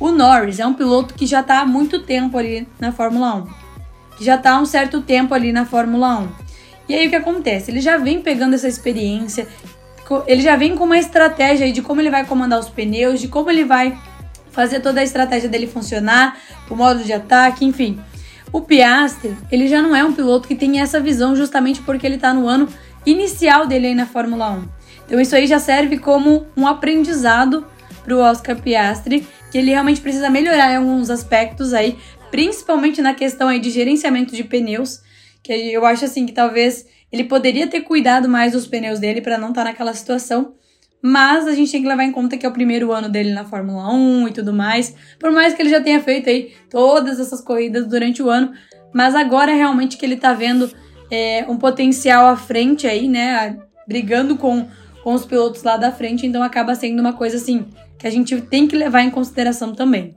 O 0.00 0.10
Norris 0.10 0.60
é 0.60 0.66
um 0.66 0.74
piloto 0.74 1.14
que 1.14 1.26
já 1.26 1.40
está 1.40 1.60
há 1.60 1.66
muito 1.66 2.00
tempo 2.00 2.38
ali 2.38 2.68
na 2.78 2.92
Fórmula 2.92 3.34
1, 3.34 3.46
que 4.16 4.24
já 4.24 4.36
está 4.36 4.52
há 4.52 4.60
um 4.60 4.66
certo 4.66 5.00
tempo 5.00 5.34
ali 5.34 5.52
na 5.52 5.64
Fórmula 5.64 6.20
1. 6.20 6.47
E 6.88 6.94
aí 6.94 7.06
o 7.06 7.10
que 7.10 7.16
acontece? 7.16 7.70
Ele 7.70 7.80
já 7.80 7.98
vem 7.98 8.20
pegando 8.22 8.54
essa 8.54 8.66
experiência, 8.66 9.46
ele 10.26 10.40
já 10.40 10.56
vem 10.56 10.74
com 10.74 10.84
uma 10.84 10.98
estratégia 10.98 11.66
aí 11.66 11.72
de 11.72 11.82
como 11.82 12.00
ele 12.00 12.10
vai 12.10 12.24
comandar 12.24 12.58
os 12.58 12.68
pneus, 12.68 13.20
de 13.20 13.28
como 13.28 13.50
ele 13.50 13.64
vai 13.64 13.98
fazer 14.50 14.80
toda 14.80 15.00
a 15.00 15.04
estratégia 15.04 15.48
dele 15.48 15.66
funcionar, 15.66 16.38
o 16.70 16.74
modo 16.74 17.04
de 17.04 17.12
ataque, 17.12 17.64
enfim. 17.64 18.00
O 18.50 18.62
Piastri, 18.62 19.36
ele 19.52 19.68
já 19.68 19.82
não 19.82 19.94
é 19.94 20.02
um 20.02 20.12
piloto 20.12 20.48
que 20.48 20.54
tem 20.54 20.80
essa 20.80 20.98
visão 20.98 21.36
justamente 21.36 21.82
porque 21.82 22.06
ele 22.06 22.14
está 22.14 22.32
no 22.32 22.48
ano 22.48 22.68
inicial 23.04 23.66
dele 23.66 23.88
aí 23.88 23.94
na 23.94 24.06
Fórmula 24.06 24.50
1. 24.50 24.64
Então 25.06 25.20
isso 25.20 25.36
aí 25.36 25.46
já 25.46 25.58
serve 25.58 25.98
como 25.98 26.46
um 26.56 26.66
aprendizado 26.66 27.66
para 28.02 28.16
o 28.16 28.20
Oscar 28.20 28.56
Piastri, 28.56 29.26
que 29.50 29.58
ele 29.58 29.70
realmente 29.70 30.00
precisa 30.00 30.30
melhorar 30.30 30.72
em 30.72 30.76
alguns 30.76 31.10
aspectos 31.10 31.74
aí, 31.74 31.98
principalmente 32.30 33.02
na 33.02 33.12
questão 33.12 33.48
aí 33.48 33.58
de 33.58 33.70
gerenciamento 33.70 34.34
de 34.34 34.44
pneus, 34.44 35.02
que 35.42 35.52
eu 35.52 35.84
acho 35.84 36.04
assim 36.04 36.26
que 36.26 36.32
talvez 36.32 36.86
ele 37.10 37.24
poderia 37.24 37.66
ter 37.66 37.80
cuidado 37.82 38.28
mais 38.28 38.52
dos 38.52 38.66
pneus 38.66 38.98
dele 38.98 39.20
para 39.20 39.38
não 39.38 39.48
estar 39.48 39.62
tá 39.62 39.70
naquela 39.70 39.94
situação. 39.94 40.54
Mas 41.00 41.46
a 41.46 41.54
gente 41.54 41.70
tem 41.70 41.82
que 41.82 41.88
levar 41.88 42.04
em 42.04 42.12
conta 42.12 42.36
que 42.36 42.44
é 42.44 42.48
o 42.48 42.52
primeiro 42.52 42.92
ano 42.92 43.08
dele 43.08 43.32
na 43.32 43.44
Fórmula 43.44 43.92
1 43.92 44.28
e 44.28 44.32
tudo 44.32 44.52
mais. 44.52 44.94
Por 45.18 45.30
mais 45.30 45.54
que 45.54 45.62
ele 45.62 45.70
já 45.70 45.80
tenha 45.80 46.02
feito 46.02 46.28
aí 46.28 46.52
todas 46.68 47.20
essas 47.20 47.40
corridas 47.40 47.86
durante 47.86 48.22
o 48.22 48.28
ano. 48.28 48.52
Mas 48.92 49.14
agora 49.14 49.54
realmente 49.54 49.96
que 49.96 50.04
ele 50.04 50.16
tá 50.16 50.32
vendo 50.32 50.70
é, 51.10 51.44
um 51.48 51.56
potencial 51.56 52.26
à 52.26 52.36
frente 52.36 52.86
aí, 52.86 53.08
né? 53.08 53.56
Brigando 53.86 54.36
com, 54.36 54.66
com 55.04 55.14
os 55.14 55.24
pilotos 55.24 55.62
lá 55.62 55.76
da 55.76 55.92
frente. 55.92 56.26
Então 56.26 56.42
acaba 56.42 56.74
sendo 56.74 56.98
uma 56.98 57.12
coisa 57.12 57.36
assim 57.36 57.66
que 57.96 58.06
a 58.06 58.10
gente 58.10 58.40
tem 58.42 58.66
que 58.66 58.76
levar 58.76 59.02
em 59.02 59.10
consideração 59.10 59.72
também. 59.72 60.14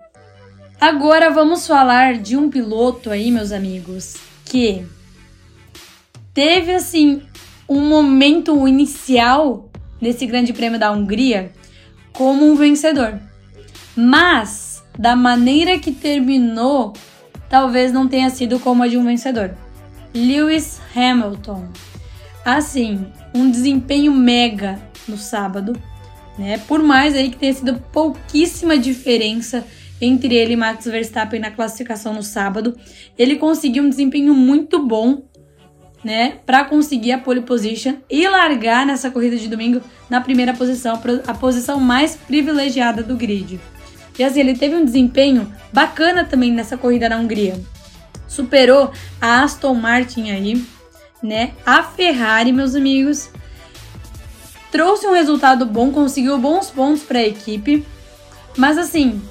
Agora 0.80 1.30
vamos 1.30 1.68
falar 1.68 2.18
de 2.18 2.36
um 2.36 2.50
piloto 2.50 3.12
aí, 3.12 3.30
meus 3.30 3.51
amigos, 3.51 4.16
que 4.44 4.84
teve 6.34 6.74
assim 6.74 7.22
um 7.68 7.88
momento 7.88 8.68
inicial 8.68 9.70
nesse 10.00 10.26
Grande 10.26 10.54
Prêmio 10.54 10.80
da 10.80 10.92
Hungria 10.92 11.52
como 12.12 12.46
um 12.46 12.56
vencedor. 12.56 13.20
Mas, 13.96 14.84
da 14.98 15.16
maneira 15.16 15.80
que 15.80 15.92
terminou, 15.92 16.94
talvez 17.50 17.92
não 17.92 18.08
tenha 18.08 18.30
sido 18.30 18.60
como 18.60 18.84
a 18.84 18.88
de 18.88 18.98
um 18.98 19.06
vencedor. 19.06 19.56
Lewis 20.14 20.82
Hamilton. 20.96 21.68
Assim, 22.44 23.06
um 23.34 23.50
desempenho 23.50 24.12
mega 24.12 24.82
no 25.08 25.18
sábado, 25.18 25.74
né? 26.38 26.58
Por 26.68 26.82
mais 26.82 27.16
aí 27.16 27.30
que 27.30 27.38
tenha 27.38 27.54
sido 27.54 27.80
pouquíssima 27.92 28.78
diferença 28.78 29.66
entre 30.02 30.36
ele 30.36 30.54
e 30.54 30.58
Max 30.58 30.86
Verstappen 30.86 31.40
na 31.40 31.52
classificação 31.52 32.14
no 32.14 32.24
sábado, 32.24 32.76
ele 33.18 33.36
conseguiu 33.36 33.84
um 33.84 33.90
desempenho 33.90 34.34
muito 34.34 34.84
bom, 34.86 35.22
né, 36.03 36.39
para 36.46 36.65
conseguir 36.65 37.12
a 37.12 37.17
pole 37.17 37.41
position 37.41 37.96
e 38.10 38.27
largar 38.27 38.86
nessa 38.86 39.12
corrida 39.12 39.38
de 39.38 39.48
domingo 39.48 39.81
na 40.10 40.20
primeira 40.20 40.53
posição, 40.53 41.00
a 41.27 41.34
posição 41.34 41.79
mais 41.79 42.15
privilegiada 42.15 43.03
do 43.03 43.15
grid. 43.15 43.60
E 44.17 44.24
assim, 44.24 44.41
ele 44.41 44.55
teve 44.55 44.75
um 44.75 44.86
desempenho 44.86 45.51
bacana 45.74 46.24
também 46.24 46.51
nessa 46.51 46.77
corrida 46.77 47.10
na 47.10 47.17
Hungria. 47.17 47.60
Superou 48.27 48.91
a 49.20 49.43
Aston 49.43 49.74
Martin 49.74 50.29
aí, 50.29 50.63
né? 51.24 51.53
A 51.65 51.81
Ferrari, 51.84 52.51
meus 52.51 52.75
amigos, 52.75 53.29
trouxe 54.72 55.08
um 55.08 55.13
resultado 55.13 55.65
bom, 55.65 55.91
conseguiu 55.91 56.38
bons 56.38 56.70
pontos 56.70 57.03
para 57.03 57.20
a 57.20 57.27
equipe. 57.27 57.86
Mas 58.58 58.77
assim, 58.77 59.22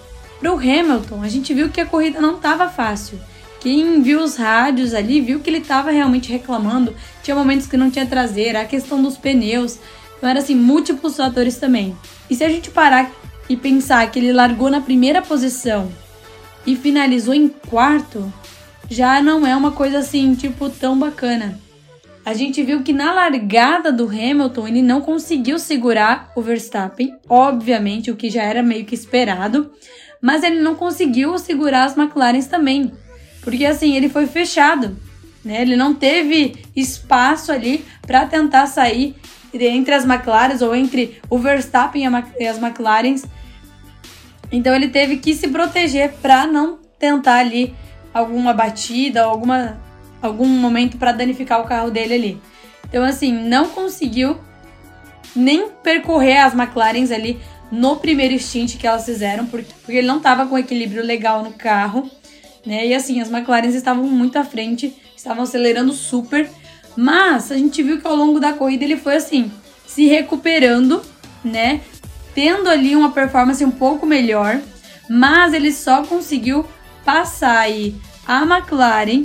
para 0.40 0.52
o 0.52 0.58
Hamilton, 0.58 1.22
a 1.22 1.28
gente 1.28 1.54
viu 1.54 1.68
que 1.68 1.80
a 1.80 1.86
corrida 1.86 2.20
não 2.20 2.36
estava 2.36 2.68
fácil. 2.68 3.20
Quem 3.60 4.00
viu 4.00 4.22
os 4.22 4.36
rádios 4.36 4.94
ali 4.94 5.20
viu 5.20 5.40
que 5.40 5.50
ele 5.50 5.58
estava 5.58 5.90
realmente 5.90 6.32
reclamando. 6.32 6.94
Tinha 7.22 7.36
momentos 7.36 7.66
que 7.66 7.76
não 7.76 7.90
tinha 7.90 8.06
traseira, 8.06 8.62
a 8.62 8.64
questão 8.64 9.02
dos 9.02 9.18
pneus. 9.18 9.78
Então 10.16 10.28
era 10.28 10.38
assim, 10.38 10.54
múltiplos 10.54 11.16
fatores 11.16 11.58
também. 11.58 11.96
E 12.28 12.34
se 12.34 12.42
a 12.42 12.48
gente 12.48 12.70
parar 12.70 13.10
e 13.48 13.56
pensar 13.56 14.10
que 14.10 14.18
ele 14.18 14.32
largou 14.32 14.70
na 14.70 14.80
primeira 14.80 15.20
posição 15.20 15.92
e 16.66 16.74
finalizou 16.74 17.34
em 17.34 17.48
quarto, 17.48 18.32
já 18.88 19.22
não 19.22 19.46
é 19.46 19.54
uma 19.54 19.72
coisa 19.72 19.98
assim, 19.98 20.34
tipo, 20.34 20.70
tão 20.70 20.98
bacana. 20.98 21.58
A 22.24 22.34
gente 22.34 22.62
viu 22.62 22.82
que 22.82 22.92
na 22.92 23.12
largada 23.12 23.90
do 23.90 24.04
Hamilton 24.06 24.68
ele 24.68 24.82
não 24.82 25.00
conseguiu 25.00 25.58
segurar 25.58 26.30
o 26.36 26.42
Verstappen, 26.42 27.14
obviamente, 27.28 28.10
o 28.10 28.16
que 28.16 28.30
já 28.30 28.42
era 28.42 28.62
meio 28.62 28.84
que 28.84 28.94
esperado, 28.94 29.70
mas 30.20 30.42
ele 30.42 30.60
não 30.60 30.74
conseguiu 30.74 31.36
segurar 31.38 31.84
as 31.84 31.96
McLarens 31.96 32.46
também, 32.46 32.92
porque 33.42 33.64
assim 33.64 33.96
ele 33.96 34.08
foi 34.08 34.26
fechado, 34.26 34.96
né? 35.44 35.62
Ele 35.62 35.76
não 35.76 35.94
teve 35.94 36.64
espaço 36.74 37.50
ali 37.52 37.84
para 38.02 38.26
tentar 38.26 38.66
sair 38.66 39.16
entre 39.52 39.94
as 39.94 40.04
McLarens 40.04 40.62
ou 40.62 40.74
entre 40.74 41.20
o 41.28 41.38
Verstappen 41.38 42.04
e 42.38 42.46
as 42.46 42.58
McLarens 42.58 43.24
então 44.52 44.74
ele 44.74 44.88
teve 44.88 45.16
que 45.16 45.34
se 45.34 45.48
proteger 45.48 46.12
para 46.22 46.46
não 46.46 46.78
tentar 46.98 47.36
ali 47.36 47.74
alguma 48.12 48.52
batida 48.52 49.22
alguma, 49.22 49.80
algum 50.20 50.46
momento 50.46 50.96
para 50.96 51.12
danificar 51.12 51.60
o 51.60 51.64
carro 51.64 51.90
dele 51.90 52.14
ali. 52.14 52.42
Então 52.88 53.04
assim, 53.04 53.32
não 53.32 53.68
conseguiu 53.68 54.38
nem 55.34 55.68
percorrer 55.82 56.38
as 56.38 56.54
McLarens 56.54 57.10
ali 57.10 57.40
no 57.70 57.96
primeiro 57.96 58.36
stint 58.38 58.76
que 58.76 58.86
elas 58.86 59.04
fizeram, 59.04 59.46
porque, 59.46 59.72
porque 59.82 59.98
ele 59.98 60.06
não 60.06 60.16
estava 60.16 60.44
com 60.46 60.58
equilíbrio 60.58 61.04
legal 61.04 61.44
no 61.44 61.52
carro, 61.52 62.10
né? 62.64 62.86
E 62.86 62.94
assim, 62.94 63.20
as 63.20 63.30
McLarens 63.30 63.74
estavam 63.74 64.04
muito 64.04 64.38
à 64.38 64.44
frente, 64.44 64.94
estavam 65.16 65.42
acelerando 65.42 65.92
super, 65.92 66.48
mas 66.96 67.50
a 67.50 67.56
gente 67.56 67.82
viu 67.82 68.00
que 68.00 68.06
ao 68.06 68.16
longo 68.16 68.40
da 68.40 68.52
corrida 68.52 68.84
ele 68.84 68.96
foi 68.96 69.16
assim, 69.16 69.50
se 69.86 70.06
recuperando, 70.06 71.02
né? 71.44 71.80
tendo 72.34 72.68
ali 72.68 72.94
uma 72.96 73.12
performance 73.12 73.64
um 73.64 73.70
pouco 73.70 74.06
melhor, 74.06 74.60
mas 75.08 75.52
ele 75.52 75.72
só 75.72 76.02
conseguiu 76.04 76.64
passar 77.04 77.58
aí 77.58 77.94
a 78.26 78.42
McLaren 78.42 79.24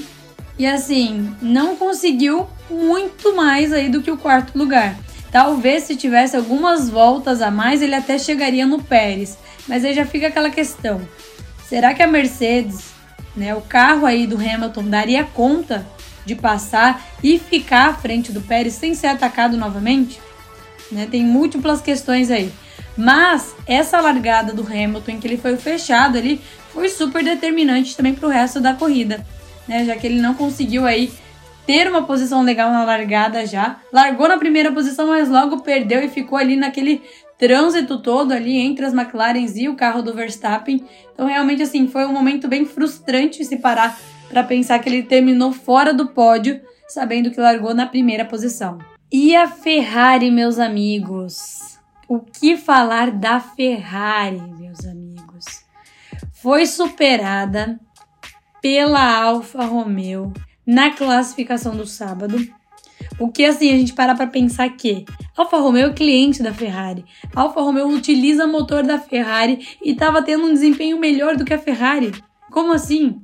e 0.58 0.65
assim, 0.65 1.36
não 1.42 1.75
conseguiu 1.75 2.48
muito 2.70 3.36
mais 3.36 3.72
aí 3.72 3.89
do 3.89 4.01
que 4.01 4.12
o 4.12 4.18
quarto 4.18 4.58
lugar. 4.58 4.98
Talvez 5.32 5.84
se 5.84 5.96
tivesse 5.96 6.36
algumas 6.36 6.89
voltas 6.89 7.42
a 7.42 7.51
mais, 7.51 7.82
ele 7.82 7.94
até 7.94 8.18
chegaria 8.18 8.65
no 8.65 8.82
Pérez. 8.82 9.38
Mas 9.68 9.84
aí 9.84 9.94
já 9.94 10.06
fica 10.06 10.27
aquela 10.27 10.50
questão: 10.50 11.01
será 11.68 11.94
que 11.94 12.01
a 12.01 12.08
Mercedes, 12.08 12.94
né, 13.36 13.56
o 13.56 13.62
carro 13.62 14.06
aí 14.06 14.25
do 14.25 14.36
Hamilton, 14.36 14.86
daria 14.86 15.24
conta 15.24 15.86
de 16.25 16.36
passar 16.36 17.06
e 17.24 17.38
ficar 17.38 17.89
à 17.89 17.94
frente 17.94 18.32
do 18.32 18.42
Pérez 18.42 18.74
sem 18.74 18.96
ser 18.96 19.08
atacado 19.08 19.58
novamente? 19.58 20.20
Né, 20.92 21.08
tem 21.10 21.24
múltiplas 21.24 21.82
questões 21.82 22.32
aí. 22.32 22.51
Mas 22.98 23.54
essa 23.68 24.00
largada 24.00 24.54
do 24.54 24.63
Hamilton, 24.63 25.12
em 25.12 25.20
que 25.20 25.27
ele 25.27 25.38
foi 25.38 25.58
fechado 25.58 26.18
ali, 26.18 26.42
foi 26.74 26.89
super 26.89 27.24
determinante 27.24 27.96
também 27.96 28.13
para 28.13 28.27
o 28.27 28.32
resto 28.32 28.60
da 28.60 28.74
corrida, 28.74 29.25
né? 29.68 29.86
Já 29.86 29.96
que 29.96 30.08
ele 30.08 30.22
não 30.22 30.34
conseguiu 30.34 30.86
aí 30.86 31.12
ter 31.65 31.89
uma 31.89 32.04
posição 32.04 32.42
legal 32.42 32.72
na 32.72 32.84
largada 32.84 33.46
já. 33.46 33.77
Largou 33.92 34.27
na 34.27 34.38
primeira 34.38 34.72
posição, 34.72 35.08
mas 35.08 35.30
logo 35.30 35.62
perdeu 35.62 36.04
e 36.04 36.10
ficou 36.10 36.38
ali 36.38 36.56
naquele 36.56 37.01
trânsito 37.38 38.01
todo 38.01 38.32
ali 38.32 38.58
entre 38.58 38.86
as 38.86 38.94
McLarens 38.94 39.56
e 39.56 39.68
o 39.68 39.75
carro 39.75 40.01
do 40.01 40.13
Verstappen. 40.13 40.86
Então 41.13 41.27
realmente 41.27 41.62
assim, 41.62 41.88
foi 41.88 42.06
um 42.06 42.13
momento 42.13 42.48
bem 42.48 42.65
frustrante 42.65 43.44
se 43.44 43.58
parar 43.58 43.98
para 44.30 44.44
pensar 44.44 44.80
que 44.80 44.89
ele 44.89 45.04
terminou 45.04 45.51
fora 45.51 45.94
do 45.94 46.08
pódio, 46.08 46.62
sabendo 46.88 47.32
que 47.32 47.39
largou 47.39 47.74
na 47.74 47.86
primeira 47.86 48.25
posição. 48.25 48.77
E 49.12 49.36
a 49.36 49.48
Ferrari, 49.48 50.32
meus 50.32 50.60
amigos? 50.60 51.80
O 52.08 52.20
que 52.20 52.58
falar 52.58 53.12
da 53.12 53.39
Ferrari, 53.39 54.42
meus 54.60 54.86
amigos? 54.86 55.46
Foi 56.34 56.65
superada 56.65 57.80
pela 58.62 59.22
Alfa 59.22 59.63
Romeo 59.63 60.34
na 60.65 60.92
classificação 60.92 61.75
do 61.75 61.86
sábado. 61.86 62.38
O 63.19 63.31
que 63.31 63.45
assim 63.45 63.69
a 63.69 63.77
gente 63.77 63.93
para 63.93 64.15
para 64.15 64.27
pensar 64.27 64.69
que 64.69 65.05
Alfa 65.35 65.57
Romeo 65.57 65.89
é 65.89 65.93
cliente 65.93 66.43
da 66.43 66.53
Ferrari. 66.53 67.05
Alfa 67.35 67.62
Romeo 67.62 67.88
utiliza 67.88 68.47
motor 68.47 68.83
da 68.83 69.00
Ferrari 69.00 69.67
e 69.83 69.91
estava 69.91 70.21
tendo 70.21 70.45
um 70.45 70.53
desempenho 70.53 71.00
melhor 71.00 71.35
do 71.35 71.45
que 71.45 71.53
a 71.53 71.59
Ferrari. 71.59 72.12
Como 72.51 72.74
assim? 72.74 73.21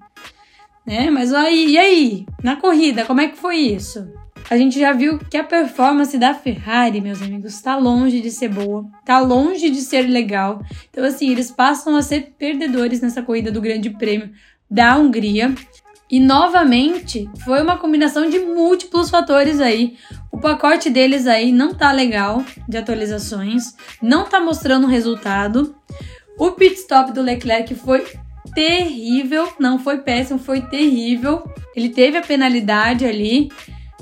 Né? 0.85 1.09
Mas 1.09 1.33
aí, 1.33 1.71
e 1.71 1.77
aí? 1.77 2.25
Na 2.43 2.55
corrida, 2.55 3.05
como 3.05 3.21
é 3.21 3.27
que 3.27 3.37
foi 3.37 3.57
isso? 3.57 4.07
a 4.49 4.57
gente 4.57 4.77
já 4.77 4.91
viu 4.91 5.17
que 5.17 5.37
a 5.37 5.43
performance 5.45 6.17
da 6.17 6.33
Ferrari, 6.33 6.99
meus 6.99 7.21
amigos, 7.21 7.53
está 7.53 7.77
longe 7.77 8.19
de 8.19 8.29
ser 8.29 8.49
boa, 8.49 8.85
está 8.99 9.17
longe 9.17 9.69
de 9.69 9.79
ser 9.79 10.01
legal. 10.01 10.61
Então, 10.89 11.05
assim, 11.05 11.29
eles 11.29 11.49
passam 11.49 11.95
a 11.95 12.01
ser 12.01 12.33
perdedores 12.37 12.99
nessa 12.99 13.21
corrida 13.21 13.49
do 13.49 13.61
Grande 13.61 13.89
Prêmio 13.91 14.29
da 14.69 14.97
Hungria. 14.97 15.55
E 16.11 16.19
novamente 16.19 17.29
foi 17.45 17.61
uma 17.61 17.77
combinação 17.77 18.29
de 18.29 18.37
múltiplos 18.37 19.09
fatores 19.09 19.61
aí. 19.61 19.95
O 20.29 20.37
pacote 20.37 20.89
deles 20.89 21.25
aí 21.25 21.53
não 21.53 21.73
tá 21.73 21.89
legal 21.93 22.43
de 22.67 22.77
atualizações, 22.77 23.73
não 24.01 24.25
tá 24.25 24.41
mostrando 24.41 24.87
resultado. 24.87 25.73
O 26.37 26.51
pit 26.51 26.75
stop 26.75 27.13
do 27.13 27.21
Leclerc 27.21 27.73
foi 27.75 28.05
terrível, 28.53 29.47
não 29.57 29.79
foi 29.79 29.99
péssimo, 29.99 30.37
foi 30.37 30.59
terrível. 30.59 31.43
Ele 31.73 31.87
teve 31.87 32.17
a 32.17 32.21
penalidade 32.21 33.05
ali 33.05 33.49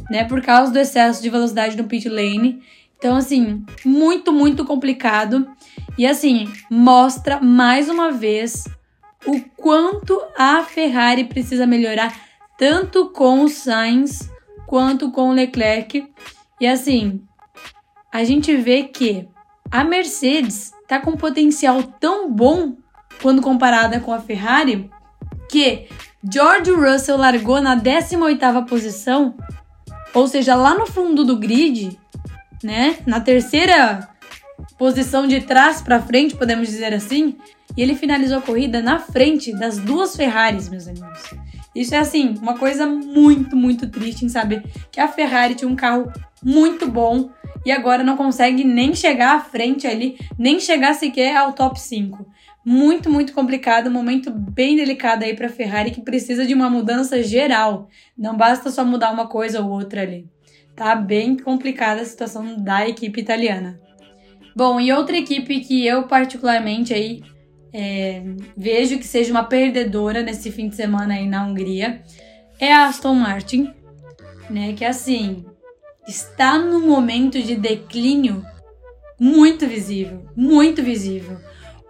né, 0.10 0.24
por 0.24 0.42
causa 0.42 0.72
do 0.72 0.80
excesso 0.80 1.22
de 1.22 1.30
velocidade 1.30 1.78
no 1.78 1.84
pit 1.84 2.10
lane. 2.10 2.60
Então, 2.98 3.16
assim, 3.16 3.64
muito, 3.86 4.34
muito 4.34 4.66
complicado. 4.66 5.48
E, 5.98 6.08
assim, 6.08 6.52
mostra 6.72 7.40
mais 7.40 7.88
uma 7.88 8.12
vez 8.12 8.64
o 9.26 9.42
quanto 9.58 10.22
a 10.38 10.64
Ferrari 10.64 11.26
precisa 11.26 11.68
melhorar, 11.68 12.14
tanto 12.58 13.10
com 13.10 13.44
o 13.44 13.50
Sainz 13.50 14.30
quanto 14.68 15.12
com 15.12 15.30
o 15.30 15.34
Leclerc. 15.34 16.08
E, 16.60 16.68
assim, 16.68 17.22
a 18.12 18.24
gente 18.24 18.56
vê 18.56 18.84
que 18.84 19.28
a 19.72 19.84
Mercedes 19.84 20.72
tá 20.88 21.00
com 21.00 21.12
um 21.12 21.18
potencial 21.18 21.84
tão 21.84 22.32
bom 22.32 22.76
quando 23.22 23.42
comparada 23.42 24.00
com 24.00 24.14
a 24.14 24.20
Ferrari 24.20 24.90
que 25.50 25.88
George 26.32 26.72
Russell 26.72 27.18
largou 27.18 27.62
na 27.62 27.76
18ª 27.76 28.68
posição 28.68 29.36
ou 30.14 30.28
seja, 30.28 30.56
lá 30.56 30.74
no 30.74 30.86
fundo 30.86 31.24
do 31.24 31.38
grid, 31.38 31.98
né, 32.64 32.98
na 33.06 33.20
terceira 33.20 34.10
posição 34.78 35.28
de 35.28 35.42
trás 35.42 35.82
para 35.82 36.02
frente, 36.02 36.36
podemos 36.36 36.68
dizer 36.68 36.94
assim, 36.94 37.38
e 37.76 37.82
ele 37.82 37.96
finalizou 37.96 38.38
a 38.38 38.42
corrida 38.42 38.82
na 38.82 39.00
frente 39.00 39.52
das 39.54 39.78
duas 39.78 40.16
Ferraris, 40.16 40.70
meus 40.70 40.88
amigos. 40.88 41.34
Isso 41.76 41.94
é 41.94 42.00
assim, 42.00 42.36
uma 42.42 42.58
coisa 42.58 42.88
muito, 42.88 43.56
muito 43.56 43.88
triste 43.88 44.26
em 44.26 44.30
saber 44.30 44.64
que 44.92 45.00
a 45.00 45.08
Ferrari 45.08 45.56
tinha 45.56 45.70
um 45.70 45.76
carro 45.76 46.12
muito 46.44 46.90
bom 46.90 47.30
e 47.66 47.72
agora 47.72 48.04
não 48.04 48.18
consegue 48.18 48.64
nem 48.64 48.96
chegar 48.96 49.36
à 49.36 49.40
frente 49.40 49.86
ali, 49.86 50.18
nem 50.38 50.60
chegar 50.60 50.94
sequer 50.94 51.36
ao 51.36 51.54
top 51.54 51.80
5 51.80 52.26
muito, 52.70 53.10
muito 53.10 53.34
complicado, 53.34 53.88
um 53.88 53.94
momento 53.94 54.30
bem 54.30 54.76
delicado 54.76 55.24
aí 55.24 55.36
para 55.36 55.48
a 55.48 55.52
Ferrari 55.52 55.92
que 55.92 56.02
precisa 56.02 56.46
de 56.46 56.54
uma 56.54 56.70
mudança 56.70 57.24
geral. 57.24 57.90
Não 58.18 58.38
basta 58.38 58.70
só 58.70 58.86
mudar 58.86 59.12
uma 59.12 59.28
coisa 59.28 59.62
ou 59.62 59.72
outra 59.72 60.02
ali. 60.02 60.28
Tá 60.76 60.96
bem 60.96 61.36
complicada 61.36 62.02
a 62.02 62.06
situação 62.06 62.58
da 62.58 62.88
equipe 62.88 63.20
italiana. 63.20 63.80
Bom, 64.56 64.80
e 64.80 64.92
outra 64.92 65.18
equipe 65.18 65.62
que 65.62 65.86
eu 65.86 66.04
particularmente 66.04 66.94
aí 66.94 67.24
é, 67.74 68.24
vejo 68.58 68.98
que 68.98 69.08
seja 69.08 69.32
uma 69.32 69.44
perdedora 69.44 70.24
nesse 70.24 70.52
fim 70.52 70.70
de 70.70 70.76
semana 70.76 71.14
aí 71.14 71.28
na 71.28 71.46
Hungria 71.46 72.02
é 72.60 72.74
a 72.74 72.88
Aston 72.88 73.14
Martin, 73.14 73.74
né? 74.50 74.74
Que 74.74 74.84
assim 74.84 75.46
está 76.08 76.58
num 76.58 76.88
momento 76.88 77.42
de 77.42 77.56
declínio 77.56 78.46
muito 79.20 79.68
visível, 79.68 80.26
muito 80.36 80.82
visível. 80.82 81.38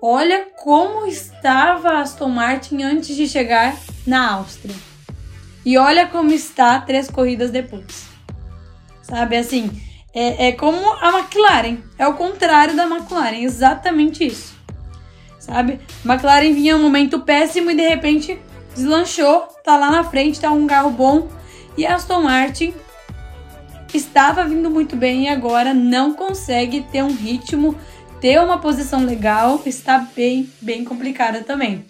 Olha 0.01 0.47
como 0.57 1.05
estava 1.05 1.89
a 1.89 2.01
Aston 2.01 2.29
Martin 2.29 2.83
antes 2.83 3.15
de 3.15 3.27
chegar 3.27 3.77
na 4.05 4.33
Áustria. 4.33 4.75
E 5.65 5.77
olha 5.77 6.07
como 6.07 6.31
está 6.31 6.79
três 6.79 7.09
corridas 7.09 7.51
depois. 7.51 8.07
Sabe 9.01 9.35
assim, 9.35 9.69
é, 10.13 10.47
é 10.47 10.51
como 10.53 10.93
a 10.93 11.19
McLaren. 11.19 11.77
É 11.97 12.07
o 12.07 12.13
contrário 12.13 12.75
da 12.75 12.85
McLaren, 12.85 13.43
exatamente 13.43 14.25
isso. 14.25 14.58
Sabe? 15.49 15.79
McLaren 16.05 16.53
vinha 16.53 16.77
um 16.77 16.81
momento 16.81 17.19
péssimo 17.21 17.71
e 17.71 17.75
de 17.75 17.87
repente 17.87 18.39
deslanchou, 18.75 19.47
tá 19.63 19.75
lá 19.77 19.89
na 19.89 20.03
frente, 20.03 20.39
tá 20.39 20.51
um 20.51 20.67
carro 20.67 20.91
bom. 20.91 21.27
E 21.75 21.87
Aston 21.87 22.21
Martin 22.21 22.71
estava 23.91 24.45
vindo 24.45 24.69
muito 24.69 24.95
bem 24.95 25.23
e 25.23 25.27
agora 25.27 25.73
não 25.73 26.13
consegue 26.13 26.85
ter 26.91 27.03
um 27.03 27.11
ritmo, 27.13 27.75
ter 28.21 28.39
uma 28.39 28.59
posição 28.59 29.03
legal, 29.03 29.59
está 29.65 30.07
bem, 30.15 30.47
bem 30.61 30.85
complicada 30.85 31.41
também. 31.41 31.83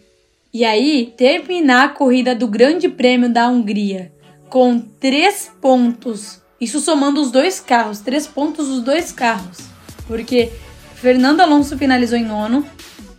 E 0.54 0.64
aí, 0.64 1.14
terminar 1.18 1.86
a 1.86 1.90
corrida 1.90 2.34
do 2.34 2.48
Grande 2.48 2.88
Prêmio 2.88 3.30
da 3.30 3.50
Hungria 3.50 4.12
com 4.50 4.80
três 4.80 5.52
pontos, 5.62 6.42
isso 6.62 6.80
somando 6.80 7.22
os 7.22 7.30
dois 7.30 7.60
carros, 7.60 8.00
três 8.00 8.26
pontos 8.26 8.68
dos 8.68 8.82
dois 8.82 9.12
carros, 9.12 9.60
porque 10.08 10.52
Fernando 10.96 11.42
Alonso 11.42 11.78
finalizou 11.78 12.18
em 12.18 12.26
nono 12.26 12.66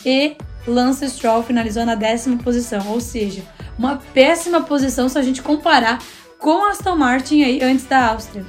e 0.05 0.37
Lance 0.67 1.09
Stroll 1.09 1.43
finalizou 1.43 1.85
na 1.85 1.95
décima 1.95 2.37
posição, 2.39 2.87
ou 2.89 3.01
seja, 3.01 3.43
uma 3.79 3.97
péssima 4.13 4.61
posição 4.61 5.09
se 5.09 5.19
a 5.19 5.23
gente 5.23 5.43
comparar 5.43 5.99
com 6.39 6.67
Aston 6.67 6.97
Martin 6.97 7.43
aí 7.43 7.63
antes 7.63 7.85
da 7.85 8.09
Áustria. 8.09 8.45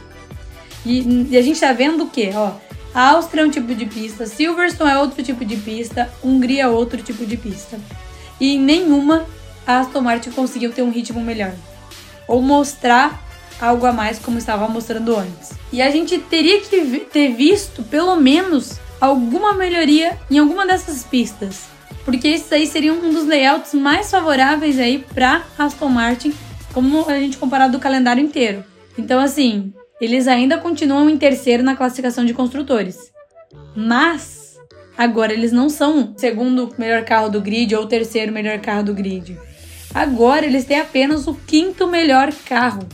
E, 0.86 1.28
e 1.30 1.38
a 1.38 1.42
gente 1.42 1.60
tá 1.60 1.72
vendo 1.74 2.04
o 2.04 2.10
quê? 2.10 2.32
Ó, 2.34 2.52
a 2.94 3.12
Áustria 3.12 3.42
é 3.42 3.46
um 3.46 3.50
tipo 3.50 3.74
de 3.74 3.86
pista, 3.86 4.26
Silverstone 4.26 4.92
é 4.92 4.98
outro 4.98 5.24
tipo 5.24 5.46
de 5.46 5.56
pista, 5.56 6.12
Hungria 6.24 6.64
é 6.64 6.68
outro 6.68 7.02
tipo 7.02 7.26
de 7.26 7.38
pista. 7.38 7.80
E 8.40 8.58
nenhuma 8.58 9.26
a 9.66 9.80
Aston 9.80 10.02
Martin 10.02 10.32
conseguiu 10.32 10.74
ter 10.74 10.82
um 10.82 10.92
ritmo 10.92 11.22
melhor. 11.22 11.54
Ou 12.28 12.42
mostrar 12.42 13.22
algo 13.62 13.86
a 13.86 13.94
mais 13.94 14.20
como 14.20 14.38
estava 14.38 14.68
mostrando 14.68 15.16
antes. 15.16 15.54
E 15.72 15.82
a 15.82 15.90
gente 15.92 16.18
teria 16.18 16.60
que 16.60 17.00
ter 17.12 17.30
visto 17.30 17.84
pelo 17.84 18.16
menos 18.18 18.81
alguma 19.02 19.56
melhoria 19.56 20.18
em 20.30 20.38
alguma 20.38 20.66
dessas 20.66 21.04
pistas. 21.04 21.66
Porque 22.06 22.28
isso 22.28 22.54
aí 22.54 22.68
seria 22.68 22.94
um 22.94 23.12
dos 23.12 23.28
layouts 23.28 23.74
mais 23.74 24.12
favoráveis 24.12 24.80
aí 24.80 25.00
para 25.00 25.44
Aston 25.58 25.90
Martin, 25.90 26.34
como 26.72 27.10
a 27.10 27.20
gente 27.20 27.38
comparar 27.38 27.68
do 27.68 27.80
calendário 27.80 28.24
inteiro. 28.24 28.64
Então 28.98 29.20
assim, 29.20 29.74
eles 30.00 30.28
ainda 30.28 30.58
continuam 30.58 31.10
em 31.10 31.18
terceiro 31.18 31.64
na 31.64 31.76
classificação 31.76 32.24
de 32.24 32.34
construtores. 32.34 33.12
Mas 33.76 34.58
agora 34.98 35.34
eles 35.34 35.52
não 35.52 35.70
são 35.70 36.14
o 36.16 36.20
segundo 36.20 36.74
melhor 36.78 37.04
carro 37.04 37.30
do 37.30 37.42
grid 37.42 37.76
ou 37.76 37.84
o 37.84 37.88
terceiro 37.88 38.32
melhor 38.32 38.60
carro 38.60 38.84
do 38.84 38.94
grid. 38.94 39.38
Agora 39.94 40.46
eles 40.46 40.66
têm 40.66 40.80
apenas 40.80 41.28
o 41.28 41.34
quinto 41.34 41.88
melhor 41.88 42.32
carro. 42.46 42.88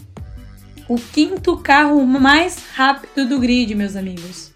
O 0.88 0.96
quinto 0.96 1.58
carro 1.58 2.06
mais 2.06 2.64
rápido 2.74 3.28
do 3.28 3.40
grid, 3.40 3.76
meus 3.76 3.96
amigos. 3.96 4.47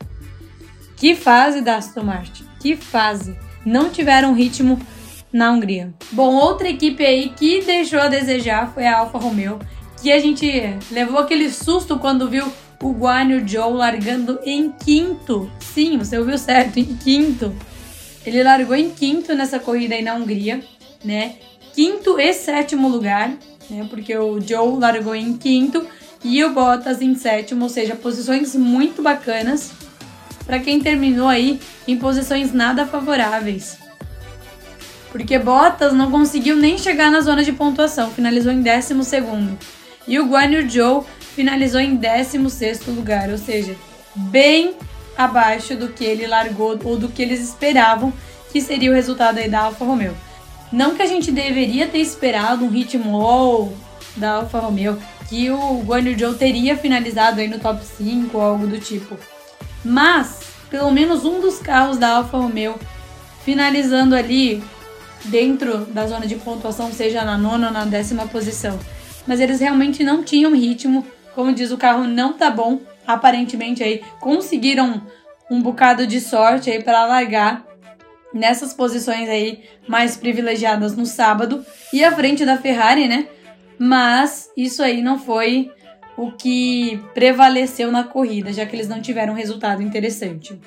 Que 1.02 1.16
fase 1.16 1.62
da 1.62 1.78
Aston 1.78 2.04
Martin? 2.04 2.46
Que 2.60 2.76
fase! 2.76 3.36
Não 3.66 3.90
tiveram 3.90 4.36
ritmo 4.36 4.80
na 5.34 5.52
Hungria. 5.52 5.92
Bom, 6.12 6.36
outra 6.36 6.70
equipe 6.70 7.04
aí 7.04 7.30
que 7.30 7.60
deixou 7.64 8.00
a 8.00 8.08
desejar 8.08 8.72
foi 8.72 8.86
a 8.86 9.00
Alfa 9.00 9.18
Romeo 9.18 9.58
que 10.00 10.12
a 10.12 10.20
gente 10.20 10.48
levou 10.92 11.18
aquele 11.18 11.50
susto 11.50 11.98
quando 11.98 12.30
viu 12.30 12.46
o 12.84 12.92
Guan 12.92 13.32
Yu 13.32 13.48
Zhou 13.48 13.74
largando 13.74 14.40
em 14.46 14.72
quinto. 14.72 15.52
Sim, 15.60 15.98
você 15.98 16.20
ouviu 16.20 16.38
certo, 16.38 16.78
em 16.78 16.96
quinto. 16.96 17.52
Ele 18.24 18.44
largou 18.44 18.76
em 18.76 18.92
quinto 18.92 19.34
nessa 19.34 19.60
corrida 19.60 19.96
aí 19.96 20.04
na 20.04 20.14
Hungria, 20.14 20.64
né? 21.04 21.34
Quinto 21.74 22.20
e 22.20 22.32
sétimo 22.32 22.88
lugar, 22.88 23.34
né? 23.72 23.88
Porque 23.90 24.16
o 24.16 24.40
Zhou 24.40 24.78
largou 24.78 25.16
em 25.16 25.36
quinto 25.36 25.84
e 26.24 26.44
o 26.44 26.54
Bottas 26.54 27.02
em 27.02 27.16
sétimo, 27.16 27.64
ou 27.64 27.70
seja, 27.70 27.96
posições 27.96 28.56
muito 28.56 29.02
bacanas 29.02 29.72
para 30.46 30.60
quem 30.60 30.80
terminou 30.80 31.28
aí 31.28 31.60
em 31.88 31.98
posições 31.98 32.54
nada 32.54 32.86
favoráveis. 32.86 33.78
Porque 35.12 35.38
Bottas 35.38 35.94
não 35.94 36.10
conseguiu 36.10 36.56
nem 36.56 36.78
chegar 36.78 37.12
na 37.12 37.22
zona 37.22 37.44
de 37.44 37.52
pontuação, 37.52 38.12
finalizou 38.12 38.52
em 38.52 38.62
décimo 38.62 39.04
segundo. 39.04 39.58
E 40.08 40.18
o 40.20 40.28
Guan 40.28 40.46
Yu 40.46 40.70
Zhou 40.70 41.08
finalizou 41.36 41.80
em 41.80 41.98
16º 41.98 42.96
lugar, 42.96 43.30
ou 43.30 43.38
seja, 43.38 43.76
bem 44.16 44.76
abaixo 45.18 45.76
do 45.76 45.90
que 45.90 46.04
ele 46.04 46.26
largou 46.26 46.80
ou 46.84 46.98
do 46.98 47.10
que 47.10 47.22
eles 47.22 47.42
esperavam 47.42 48.14
que 48.52 48.62
seria 48.62 48.92
o 48.92 48.94
resultado 48.94 49.38
aí 49.38 49.50
da 49.50 49.62
Alfa 49.62 49.86
Romeo. 49.86 50.16
Não 50.72 50.96
que 50.96 51.02
a 51.02 51.06
gente 51.06 51.32
deveria 51.32 51.88
ter 51.88 52.00
esperado 52.00 52.64
um 52.64 52.70
ritmo 52.70 53.74
da 54.16 54.36
Alfa 54.36 54.60
Romeo, 54.60 54.98
que 55.30 55.50
o 55.50 55.82
Guan 55.82 56.02
Yu 56.02 56.20
Zhou 56.20 56.34
teria 56.34 56.78
finalizado 56.78 57.40
aí 57.40 57.48
no 57.48 57.60
top 57.60 57.84
5 57.86 58.38
ou 58.38 58.44
algo 58.44 58.68
do 58.68 58.80
tipo. 58.80 59.18
Mas, 59.84 60.40
pelo 60.70 60.92
menos 60.92 61.26
um 61.26 61.40
dos 61.40 61.60
carros 61.60 61.98
da 61.98 62.18
Alfa 62.18 62.38
Romeo 62.38 62.76
finalizando 63.44 64.16
ali 64.16 64.64
dentro 65.26 65.86
da 65.86 66.06
zona 66.08 66.28
de 66.28 66.36
pontuação, 66.36 66.92
seja 66.92 67.24
na 67.24 67.38
nona 67.38 67.68
ou 67.68 67.74
na 67.74 67.86
décima 67.86 68.28
posição 68.28 68.80
mas 69.26 69.40
eles 69.40 69.60
realmente 69.60 70.04
não 70.04 70.24
tinham 70.24 70.56
ritmo. 70.56 71.06
Como 71.34 71.54
diz, 71.54 71.72
o 71.72 71.78
carro 71.78 72.06
não 72.06 72.34
tá 72.34 72.50
bom. 72.50 72.80
Aparentemente 73.06 73.84
aí 73.84 74.02
conseguiram 74.20 75.02
um 75.50 75.62
bocado 75.62 76.06
de 76.08 76.22
sorte 76.22 76.70
aí 76.70 76.82
para 76.82 77.06
largar 77.06 77.66
nessas 78.34 78.74
posições 78.74 79.28
aí 79.28 79.64
mais 79.88 80.16
privilegiadas 80.16 80.96
no 80.96 81.06
sábado 81.06 81.66
e 81.92 82.04
à 82.04 82.12
frente 82.12 82.46
da 82.46 82.58
Ferrari, 82.58 83.08
né? 83.08 83.28
Mas 83.78 84.50
isso 84.56 84.82
aí 84.82 85.02
não 85.02 85.20
foi 85.20 85.72
o 86.24 86.32
que 86.32 87.00
prevaleceu 87.14 87.92
na 87.92 88.04
corrida, 88.04 88.54
já 88.54 88.66
que 88.66 88.76
eles 88.76 88.88
não 88.88 89.02
tiveram 89.02 89.34
um 89.34 89.38
resultado 89.38 89.82
interessante. 89.82 90.60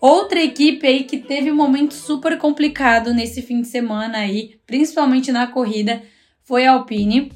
Outra 0.00 0.42
equipe 0.42 0.86
aí 0.86 1.04
que 1.04 1.18
teve 1.18 1.50
um 1.52 1.56
momento 1.56 1.92
super 1.92 2.38
complicado 2.38 3.12
nesse 3.12 3.42
fim 3.42 3.60
de 3.60 3.68
semana 3.68 4.18
aí, 4.18 4.58
principalmente 4.66 5.30
na 5.30 5.46
corrida, 5.46 6.02
foi 6.42 6.66
a 6.66 6.72
Alpine 6.72 7.30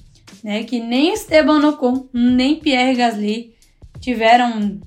né, 0.45 0.63
que 0.63 0.79
nem 0.79 1.15
Esteban 1.15 1.67
Ocon, 1.67 2.07
nem 2.13 2.57
Pierre 2.57 2.95
Gasly 2.95 3.55
tiveram 3.99 4.79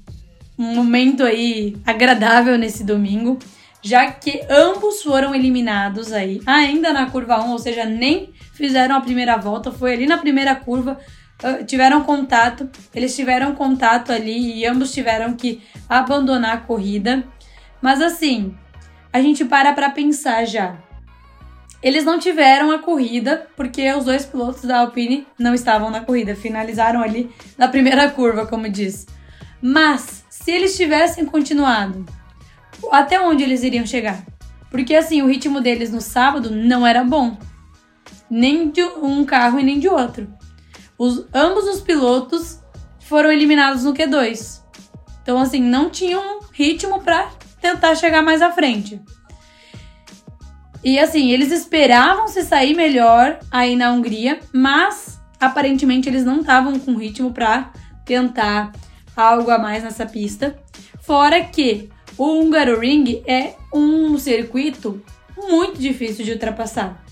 um 0.58 0.76
momento 0.76 1.24
aí 1.24 1.76
agradável 1.84 2.58
nesse 2.58 2.84
domingo, 2.84 3.40
já 3.82 4.12
que 4.12 4.42
ambos 4.50 5.02
foram 5.02 5.34
eliminados 5.34 6.14
aí, 6.14 6.42
ainda 6.46 6.94
na 6.94 7.10
curva 7.10 7.40
1, 7.44 7.52
ou 7.52 7.60
seja, 7.60 7.86
nem 7.86 8.32
fizeram 8.54 8.96
a 8.96 9.02
primeira 9.02 9.38
volta, 9.38 9.72
foi 9.72 9.94
ali 9.94 10.06
na 10.06 10.18
primeira 10.18 10.56
curva, 10.56 11.00
tiveram 11.66 12.04
contato, 12.04 12.70
eles 12.94 13.16
tiveram 13.16 13.54
contato 13.54 14.12
ali 14.12 14.60
e 14.60 14.66
ambos 14.66 14.94
tiveram 14.94 15.34
que 15.34 15.62
abandonar 15.88 16.58
a 16.58 16.62
corrida. 16.62 17.24
Mas 17.82 18.02
assim, 18.02 18.56
a 19.14 19.22
gente 19.22 19.46
para 19.46 19.74
para 19.74 19.90
pensar 19.90 20.46
já. 20.46 20.76
Eles 21.82 22.04
não 22.04 22.18
tiveram 22.18 22.72
a 22.72 22.80
corrida 22.80 23.48
porque 23.56 23.92
os 23.94 24.06
dois 24.06 24.26
pilotos 24.26 24.64
da 24.64 24.80
Alpine 24.80 25.28
não 25.38 25.54
estavam 25.54 25.92
na 25.92 26.02
corrida, 26.02 26.36
finalizaram 26.36 27.02
ali 27.04 27.30
na 27.58 27.68
primeira 27.68 28.10
curva, 28.10 28.48
como 28.48 28.68
diz. 28.68 29.06
Mas 29.62 30.26
se 30.30 30.52
eles 30.52 30.76
tivessem 30.76 31.26
continuado, 31.26 32.06
até 32.92 33.20
onde 33.22 33.44
eles 33.44 33.64
iriam 33.64 33.86
chegar? 33.86 34.24
Porque 34.72 34.96
assim, 34.96 35.22
o 35.22 35.28
ritmo 35.28 35.62
deles 35.62 35.92
no 35.92 36.02
sábado 36.02 36.50
não 36.50 36.86
era 36.86 37.04
bom. 37.04 37.38
Nem 38.30 38.70
de 38.70 38.82
um 38.84 39.24
carro 39.24 39.60
e 39.60 39.64
nem 39.64 39.80
de 39.80 39.88
outro. 39.88 40.37
Os, 40.98 41.26
ambos 41.34 41.66
os 41.66 41.82
pilotos 41.82 42.60
foram 43.02 43.32
eliminados 43.32 43.84
no 43.84 43.94
Q2. 43.94 44.62
Então, 45.22 45.40
assim, 45.40 45.62
não 45.62 45.90
tinham 45.90 46.40
ritmo 46.52 47.02
para 47.02 47.30
tentar 47.62 47.96
chegar 47.96 48.22
mais 48.22 48.42
à 48.42 48.52
frente. 48.52 49.02
E 50.84 50.98
assim, 51.00 51.32
eles 51.32 51.52
esperavam 51.52 52.28
se 52.28 52.44
sair 52.44 52.76
melhor 52.76 53.40
aí 53.52 53.76
na 53.76 53.92
Hungria, 53.92 54.40
mas 54.54 55.20
aparentemente 55.40 56.08
eles 56.08 56.24
não 56.24 56.40
estavam 56.42 56.80
com 56.80 56.96
ritmo 56.96 57.32
para 57.32 57.72
tentar 58.06 58.72
algo 59.16 59.52
a 59.52 59.58
mais 59.58 59.84
nessa 59.84 60.06
pista. 60.06 60.58
Fora 61.02 61.44
que 61.44 61.90
o 62.18 62.40
Hungaroring 62.40 63.24
é 63.26 63.56
um 63.74 64.18
circuito 64.18 65.02
muito 65.36 65.80
difícil 65.80 66.24
de 66.24 66.32
ultrapassar. 66.32 67.04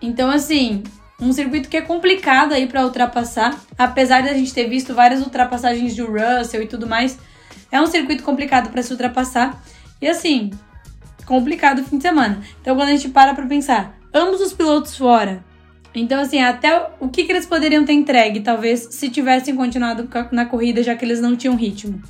Então, 0.00 0.30
assim, 0.30 0.82
um 1.20 1.32
circuito 1.32 1.68
que 1.68 1.76
é 1.76 1.82
complicado 1.82 2.52
aí 2.52 2.66
para 2.66 2.84
ultrapassar, 2.84 3.58
apesar 3.76 4.20
de 4.20 4.28
a 4.28 4.34
gente 4.34 4.54
ter 4.54 4.68
visto 4.68 4.94
várias 4.94 5.20
ultrapassagens 5.20 5.94
de 5.94 6.02
Russell 6.02 6.62
e 6.62 6.66
tudo 6.66 6.86
mais, 6.86 7.18
é 7.72 7.80
um 7.80 7.86
circuito 7.86 8.22
complicado 8.22 8.70
para 8.70 8.82
se 8.82 8.92
ultrapassar. 8.92 9.60
E 10.00 10.06
assim, 10.06 10.50
complicado 11.26 11.80
o 11.80 11.84
fim 11.84 11.96
de 11.96 12.02
semana. 12.02 12.40
Então 12.60 12.76
quando 12.76 12.88
a 12.88 12.92
gente 12.92 13.08
para 13.08 13.34
pra 13.34 13.46
pensar, 13.46 13.98
ambos 14.14 14.40
os 14.40 14.52
pilotos 14.52 14.96
fora. 14.96 15.44
Então, 15.94 16.20
assim, 16.20 16.40
até 16.40 16.90
o 17.00 17.08
que, 17.08 17.24
que 17.24 17.32
eles 17.32 17.46
poderiam 17.46 17.84
ter 17.84 17.94
entregue, 17.94 18.40
talvez, 18.40 18.88
se 18.90 19.08
tivessem 19.08 19.56
continuado 19.56 20.08
na 20.30 20.44
corrida, 20.44 20.82
já 20.82 20.94
que 20.94 21.04
eles 21.04 21.20
não 21.20 21.34
tinham 21.34 21.56
ritmo. 21.56 22.00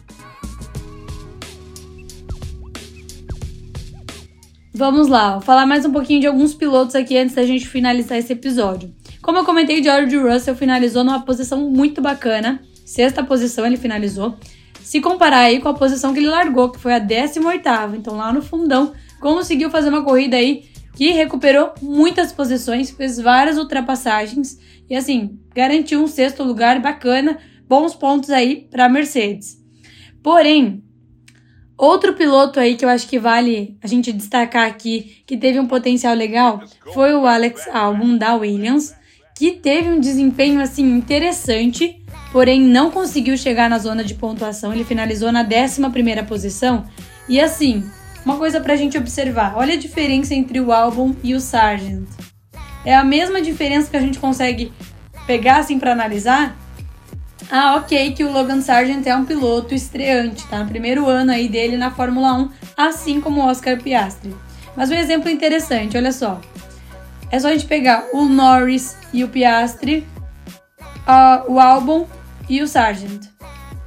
Vamos 4.75 5.09
lá, 5.09 5.41
falar 5.41 5.65
mais 5.65 5.85
um 5.85 5.93
pouquinho 5.93 6.21
de 6.21 6.27
alguns 6.27 6.55
pilotos 6.55 6.95
aqui 6.95 7.17
antes 7.17 7.35
da 7.35 7.45
gente 7.45 7.67
finalizar 7.67 8.19
esse 8.19 8.33
episódio. 8.33 8.93
Como 9.23 9.39
eu 9.39 9.45
comentei, 9.45 9.83
George 9.83 10.17
Russell 10.17 10.55
finalizou 10.55 11.05
numa 11.05 11.25
posição 11.25 11.69
muito 11.71 12.01
bacana, 12.01 12.61
sexta 12.85 13.23
posição 13.23 13.67
ele 13.67 13.77
finalizou. 13.77 14.37
Se 14.81 15.01
comparar 15.01 15.41
aí 15.41 15.61
com 15.61 15.69
a 15.69 15.75
posição 15.75 16.15
que 16.15 16.21
ele 16.21 16.29
largou, 16.29 16.71
que 16.71 16.79
foi 16.79 16.95
a 16.95 17.01
18ª, 17.01 17.95
então 17.97 18.17
lá 18.17 18.33
no 18.33 18.41
fundão, 18.41 18.93
conseguiu 19.21 19.69
fazer 19.71 19.91
uma 19.91 20.03
corrida 20.03 20.37
aí 20.37 20.65
que 20.95 21.11
recuperou 21.11 21.73
muitas 21.83 22.33
posições, 22.33 22.91
fez 22.91 23.19
várias 23.19 23.59
ultrapassagens 23.59 24.59
e 24.89 24.97
assim, 24.97 25.39
garantiu 25.55 26.03
um 26.03 26.09
sexto 26.09 26.43
lugar 26.43 26.81
bacana, 26.81 27.39
bons 27.69 27.95
pontos 27.95 28.31
aí 28.31 28.67
para 28.71 28.89
Mercedes. 28.89 29.59
Porém, 30.23 30.83
outro 31.77 32.15
piloto 32.15 32.59
aí 32.59 32.75
que 32.75 32.85
eu 32.85 32.89
acho 32.89 33.07
que 33.07 33.19
vale 33.19 33.77
a 33.83 33.87
gente 33.87 34.13
destacar 34.13 34.67
aqui, 34.67 35.23
que 35.27 35.37
teve 35.37 35.61
um 35.61 35.67
potencial 35.67 36.15
legal, 36.15 36.63
foi 36.95 37.15
o 37.15 37.27
Alex 37.27 37.69
Albon 37.69 38.17
da 38.17 38.35
Williams, 38.35 38.95
que 39.39 39.53
teve 39.53 39.89
um 39.89 40.01
desempenho 40.01 40.61
assim 40.61 40.83
interessante, 40.97 42.03
porém 42.33 42.61
não 42.61 42.91
conseguiu 42.91 43.37
chegar 43.37 43.71
na 43.71 43.79
zona 43.79 44.03
de 44.03 44.15
pontuação, 44.15 44.73
ele 44.75 44.83
finalizou 44.85 45.31
na 45.31 45.45
11ª 45.45 46.27
posição. 46.27 46.85
E 47.29 47.41
assim, 47.41 47.89
uma 48.25 48.37
coisa 48.37 48.61
pra 48.61 48.75
gente 48.75 48.99
observar: 48.99 49.55
olha 49.57 49.75
a 49.75 49.79
diferença 49.79 50.35
entre 50.35 50.61
o 50.61 50.73
álbum 50.73 51.15
e 51.23 51.35
o 51.35 51.41
Sargent. 51.41 52.09
É 52.85 52.97
a 52.97 53.05
mesma 53.05 53.41
diferença 53.41 53.89
que 53.89 53.97
a 53.97 54.01
gente 54.01 54.19
consegue 54.19 54.73
pegar 55.25 55.59
assim 55.59 55.79
para 55.79 55.93
analisar. 55.93 56.57
Ah, 57.49 57.77
ok, 57.77 58.15
que 58.15 58.25
o 58.25 58.33
Logan 58.33 58.61
Sargent 58.61 59.07
é 59.07 59.15
um 59.15 59.25
piloto 59.25 59.73
estreante, 59.73 60.45
tá? 60.49 60.65
No 60.65 60.69
primeiro 60.69 61.07
ano 61.07 61.31
aí 61.31 61.49
dele 61.49 61.77
na 61.77 61.93
Fórmula 61.93 62.35
1, 62.35 62.51
assim 62.77 63.21
como 63.21 63.41
o 63.41 63.47
Oscar 63.47 63.81
Piastri. 63.81 64.35
Mas 64.75 64.91
um 64.91 64.95
exemplo 64.95 65.31
interessante, 65.31 65.97
olha 65.97 66.11
só. 66.11 66.41
É 67.31 67.39
só 67.39 67.49
a 67.49 67.53
gente 67.53 67.67
pegar 67.67 68.07
o 68.13 68.25
Norris 68.25 68.97
e 69.13 69.23
o 69.23 69.29
Piastri, 69.29 70.07
o 71.47 71.61
Albon 71.61 72.07
e 72.49 72.63
o 72.63 72.67
Sargent, 72.67 73.27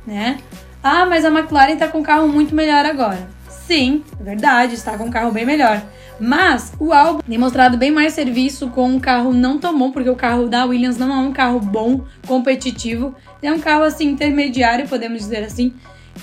né? 0.05 0.37
Ah, 0.83 1.05
mas 1.05 1.25
a 1.25 1.29
McLaren 1.29 1.75
tá 1.75 1.87
com 1.87 1.99
um 1.99 2.03
carro 2.03 2.27
muito 2.27 2.53
melhor 2.53 2.85
agora. 2.85 3.27
Sim, 3.49 4.03
é 4.19 4.23
verdade, 4.23 4.73
está 4.73 4.97
com 4.97 5.05
um 5.05 5.11
carro 5.11 5.31
bem 5.31 5.45
melhor. 5.45 5.81
Mas 6.19 6.73
o 6.79 6.93
Albon 6.93 7.21
tem 7.21 7.37
mostrado 7.37 7.77
bem 7.77 7.89
mais 7.89 8.13
serviço 8.13 8.69
com 8.69 8.87
um 8.87 8.99
carro 8.99 9.33
não 9.33 9.57
tão 9.57 9.77
bom, 9.77 9.91
porque 9.91 10.09
o 10.09 10.15
carro 10.15 10.47
da 10.47 10.65
Williams 10.65 10.97
não 10.97 11.11
é 11.11 11.17
um 11.17 11.31
carro 11.31 11.59
bom, 11.59 12.05
competitivo. 12.27 13.15
É 13.41 13.51
um 13.51 13.59
carro 13.59 13.83
assim 13.83 14.09
intermediário, 14.09 14.87
podemos 14.87 15.19
dizer 15.19 15.43
assim. 15.43 15.73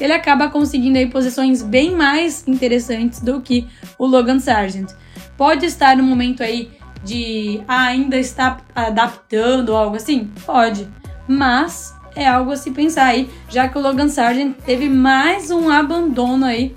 Ele 0.01 0.13
acaba 0.13 0.49
conseguindo 0.49 0.99
aí 0.99 1.07
posições 1.07 1.63
bem 1.63 1.97
mais 1.97 2.47
interessantes 2.47 3.21
do 3.21 3.41
que 3.41 3.67
o 3.99 4.07
Logan 4.07 4.39
Sargent. 4.39 4.91
Pode 5.37 5.67
estar 5.67 5.97
no 5.97 6.05
momento 6.05 6.45
aí 6.45 6.71
de 7.05 7.61
ah, 7.67 7.85
ainda 7.85 8.17
estar 8.19 8.65
adaptando 8.75 9.75
algo 9.75 9.97
assim? 9.97 10.31
Pode. 10.45 10.89
Mas 11.27 11.95
é 12.15 12.27
algo 12.27 12.51
a 12.51 12.57
se 12.57 12.71
pensar 12.71 13.07
aí, 13.07 13.31
já 13.49 13.69
que 13.69 13.79
o 13.79 13.81
Logan 13.81 14.09
Sargent 14.09 14.57
teve 14.65 14.89
mais 14.89 15.51
um 15.51 15.71
abandono 15.71 16.45
aí 16.45 16.75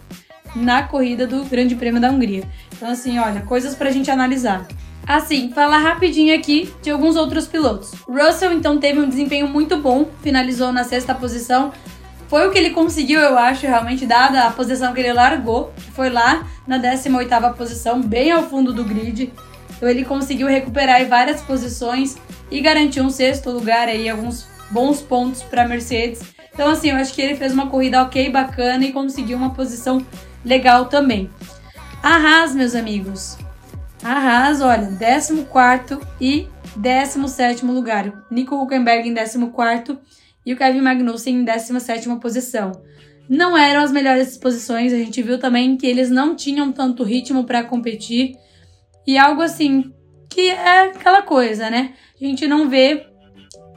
na 0.55 0.83
corrida 0.83 1.25
do 1.25 1.43
Grande 1.45 1.75
Prêmio 1.75 2.01
da 2.01 2.11
Hungria. 2.11 2.43
Então, 2.75 2.89
assim, 2.89 3.17
olha, 3.17 3.41
coisas 3.41 3.75
pra 3.75 3.91
gente 3.91 4.11
analisar. 4.11 4.67
Assim, 5.07 5.51
falar 5.51 5.79
rapidinho 5.79 6.35
aqui 6.35 6.73
de 6.81 6.91
alguns 6.91 7.15
outros 7.15 7.47
pilotos. 7.47 7.91
Russell, 8.07 8.53
então, 8.53 8.77
teve 8.77 8.99
um 8.99 9.09
desempenho 9.09 9.47
muito 9.47 9.77
bom, 9.77 10.09
finalizou 10.21 10.71
na 10.71 10.83
sexta 10.83 11.15
posição. 11.15 11.71
Foi 12.27 12.47
o 12.47 12.51
que 12.51 12.57
ele 12.57 12.69
conseguiu, 12.69 13.19
eu 13.19 13.37
acho, 13.37 13.65
realmente, 13.65 14.05
dada 14.05 14.43
a 14.43 14.51
posição 14.51 14.93
que 14.93 14.99
ele 14.99 15.11
largou, 15.11 15.73
que 15.75 15.91
foi 15.91 16.09
lá 16.09 16.45
na 16.67 16.79
18ª 16.79 17.53
posição, 17.53 18.01
bem 18.01 18.31
ao 18.31 18.43
fundo 18.43 18.71
do 18.71 18.83
grid. 18.83 19.33
Então 19.81 19.89
ele 19.89 20.05
conseguiu 20.05 20.45
recuperar 20.45 21.03
várias 21.07 21.41
posições 21.41 22.15
e 22.51 22.61
garantiu 22.61 23.03
um 23.03 23.09
sexto 23.09 23.49
lugar 23.49 23.87
aí, 23.87 24.07
alguns 24.07 24.45
bons 24.69 25.01
pontos 25.01 25.41
para 25.41 25.67
Mercedes. 25.67 26.21
Então 26.53 26.69
assim, 26.69 26.91
eu 26.91 26.97
acho 26.97 27.11
que 27.11 27.19
ele 27.19 27.35
fez 27.35 27.51
uma 27.51 27.65
corrida 27.65 28.03
ok, 28.03 28.29
bacana 28.29 28.85
e 28.85 28.91
conseguiu 28.91 29.35
uma 29.35 29.55
posição 29.55 30.05
legal 30.45 30.85
também. 30.85 31.31
A 32.03 32.15
Haas, 32.15 32.53
meus 32.53 32.75
amigos. 32.75 33.39
A 34.03 34.13
Haas, 34.13 34.61
olha, 34.61 34.87
14 34.99 35.47
e 36.21 36.47
17 36.75 37.65
lugar. 37.65 38.25
Nico 38.29 38.53
Huckenberg 38.61 39.09
em 39.09 39.15
14 39.15 39.97
e 40.45 40.53
o 40.53 40.57
Kevin 40.57 40.81
Magnussen 40.81 41.37
em 41.37 41.43
17 41.43 42.07
posição. 42.21 42.71
Não 43.27 43.57
eram 43.57 43.81
as 43.81 43.91
melhores 43.91 44.37
posições, 44.37 44.93
a 44.93 44.97
gente 44.97 45.23
viu 45.23 45.39
também 45.39 45.75
que 45.75 45.87
eles 45.87 46.11
não 46.11 46.35
tinham 46.35 46.71
tanto 46.71 47.03
ritmo 47.03 47.45
para 47.45 47.63
competir. 47.63 48.35
E 49.05 49.17
algo 49.17 49.41
assim, 49.41 49.91
que 50.29 50.49
é 50.49 50.89
aquela 50.89 51.21
coisa, 51.21 51.69
né? 51.69 51.93
A 52.19 52.25
gente 52.25 52.47
não 52.47 52.69
vê 52.69 53.05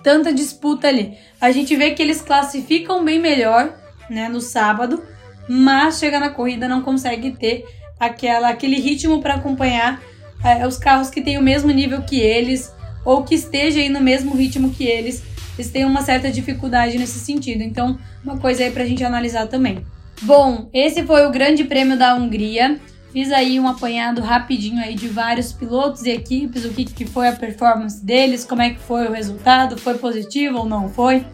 tanta 0.03 0.33
disputa 0.33 0.89
ali. 0.89 1.17
A 1.41 1.51
gente 1.51 1.75
vê 1.77 1.93
que 1.93 2.03
eles 2.03 2.21
classificam 2.21 3.05
bem 3.05 3.19
melhor, 3.19 3.75
né, 4.11 4.29
no 4.29 4.41
sábado, 4.41 5.03
mas 5.49 5.99
chega 5.99 6.21
na 6.21 6.31
corrida 6.31 6.69
não 6.69 6.83
consegue 6.83 7.33
ter 7.33 7.65
aquela, 7.99 8.51
aquele 8.51 8.77
ritmo 8.77 9.21
para 9.21 9.35
acompanhar 9.35 10.03
é, 10.45 10.67
os 10.67 10.77
carros 10.77 11.09
que 11.09 11.23
têm 11.23 11.39
o 11.39 11.43
mesmo 11.43 11.71
nível 11.71 12.03
que 12.03 12.21
eles 12.21 12.73
ou 13.05 13.23
que 13.23 13.35
esteja 13.35 13.81
aí 13.81 13.89
no 13.89 14.01
mesmo 14.01 14.35
ritmo 14.35 14.71
que 14.71 14.85
eles. 14.85 15.23
Eles 15.57 15.71
têm 15.71 15.85
uma 15.85 16.03
certa 16.03 16.31
dificuldade 16.31 16.99
nesse 16.99 17.19
sentido. 17.19 17.63
Então, 17.63 17.99
uma 18.23 18.39
coisa 18.39 18.65
aí 18.65 18.71
para 18.71 18.83
a 18.83 18.87
gente 18.87 19.05
analisar 19.05 19.47
também. 19.47 19.85
Bom, 20.23 20.69
esse 20.73 21.03
foi 21.05 21.27
o 21.27 21.31
Grande 21.31 21.65
Prêmio 21.65 21.97
da 21.97 22.15
Hungria. 22.15 22.81
Fiz 23.15 23.31
aí 23.31 23.61
um 23.61 23.69
apanhado 23.69 24.21
rapidinho 24.21 24.83
aí 24.83 24.97
de 24.97 25.07
vários 25.07 25.53
pilotos 25.53 26.03
e 26.03 26.11
equipes, 26.11 26.65
o 26.65 26.71
que, 26.71 26.85
que 26.85 27.07
foi 27.07 27.29
a 27.29 27.33
performance 27.33 28.05
deles, 28.05 28.45
como 28.45 28.61
é 28.61 28.71
que 28.71 28.81
foi 28.81 29.07
o 29.07 29.13
resultado, 29.13 29.79
foi 29.79 29.97
positivo 29.97 30.59
ou 30.59 30.65
não 30.65 30.89
foi. 30.89 31.25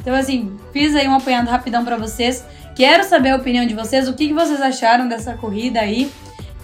Então, 0.00 0.14
assim, 0.14 0.56
fiz 0.72 0.96
aí 0.96 1.06
um 1.06 1.14
apanhado 1.14 1.50
rapidão 1.50 1.84
para 1.84 1.98
vocês. 1.98 2.42
Quero 2.74 3.04
saber 3.04 3.32
a 3.32 3.36
opinião 3.36 3.66
de 3.66 3.74
vocês, 3.74 4.08
o 4.08 4.14
que, 4.14 4.28
que 4.28 4.32
vocês 4.32 4.62
acharam 4.62 5.06
dessa 5.06 5.34
corrida 5.34 5.78
aí. 5.78 6.10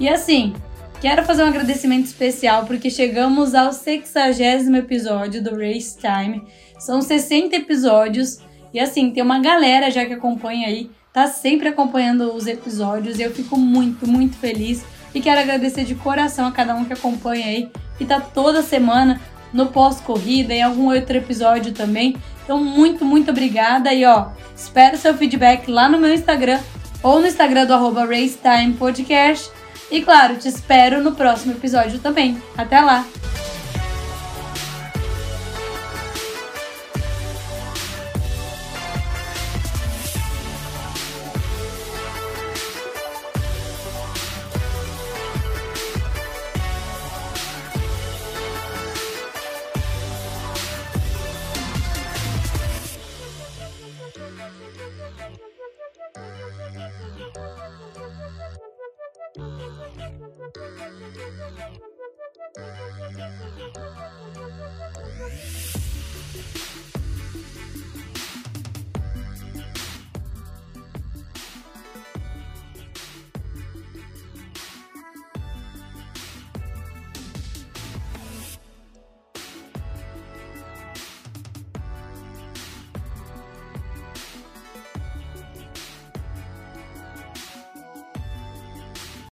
E 0.00 0.08
assim, 0.08 0.54
quero 1.02 1.22
fazer 1.22 1.44
um 1.44 1.48
agradecimento 1.48 2.06
especial 2.06 2.64
porque 2.64 2.88
chegamos 2.88 3.54
ao 3.54 3.74
60 3.74 4.78
episódio 4.78 5.44
do 5.44 5.54
Race 5.54 5.98
Time. 5.98 6.42
São 6.78 7.02
60 7.02 7.56
episódios 7.56 8.38
e 8.72 8.80
assim, 8.80 9.11
tem 9.11 9.22
uma 9.22 9.38
galera 9.38 9.90
já 9.90 10.06
que 10.06 10.14
acompanha 10.14 10.68
aí, 10.68 10.90
tá 11.12 11.27
sempre 11.27 11.68
acompanhando 11.68 12.35
os 12.35 12.46
episódios 12.46 13.18
e 13.18 13.22
eu 13.22 13.31
fico 13.31 13.57
muito, 13.57 14.07
muito 14.07 14.37
feliz. 14.37 14.85
E 15.14 15.20
quero 15.20 15.40
agradecer 15.40 15.85
de 15.85 15.94
coração 15.94 16.46
a 16.46 16.53
cada 16.53 16.75
um 16.75 16.85
que 16.85 16.92
acompanha 16.92 17.46
aí, 17.46 17.70
que 17.98 18.05
tá 18.05 18.18
toda 18.18 18.62
semana 18.62 19.20
no 19.53 19.66
pós-corrida, 19.66 20.55
em 20.55 20.62
algum 20.62 20.90
outro 20.90 21.16
episódio 21.16 21.72
também. 21.72 22.16
Então, 22.42 22.62
muito, 22.62 23.05
muito 23.05 23.31
obrigada. 23.31 23.92
E 23.92 24.05
ó, 24.07 24.29
espero 24.57 24.96
seu 24.96 25.14
feedback 25.14 25.70
lá 25.70 25.88
no 25.88 25.98
meu 25.98 26.12
Instagram 26.12 26.61
ou 27.03 27.20
no 27.20 27.27
Instagram 27.27 27.66
do 27.66 27.75
arroba 27.75 28.07
Racetime 28.07 28.72
Podcast. 28.79 29.51
E 29.90 30.01
claro, 30.01 30.37
te 30.37 30.48
espero 30.48 31.03
no 31.03 31.12
próximo 31.12 31.53
episódio 31.53 31.98
também. 31.98 32.40
Até 32.57 32.81
lá! 32.81 33.05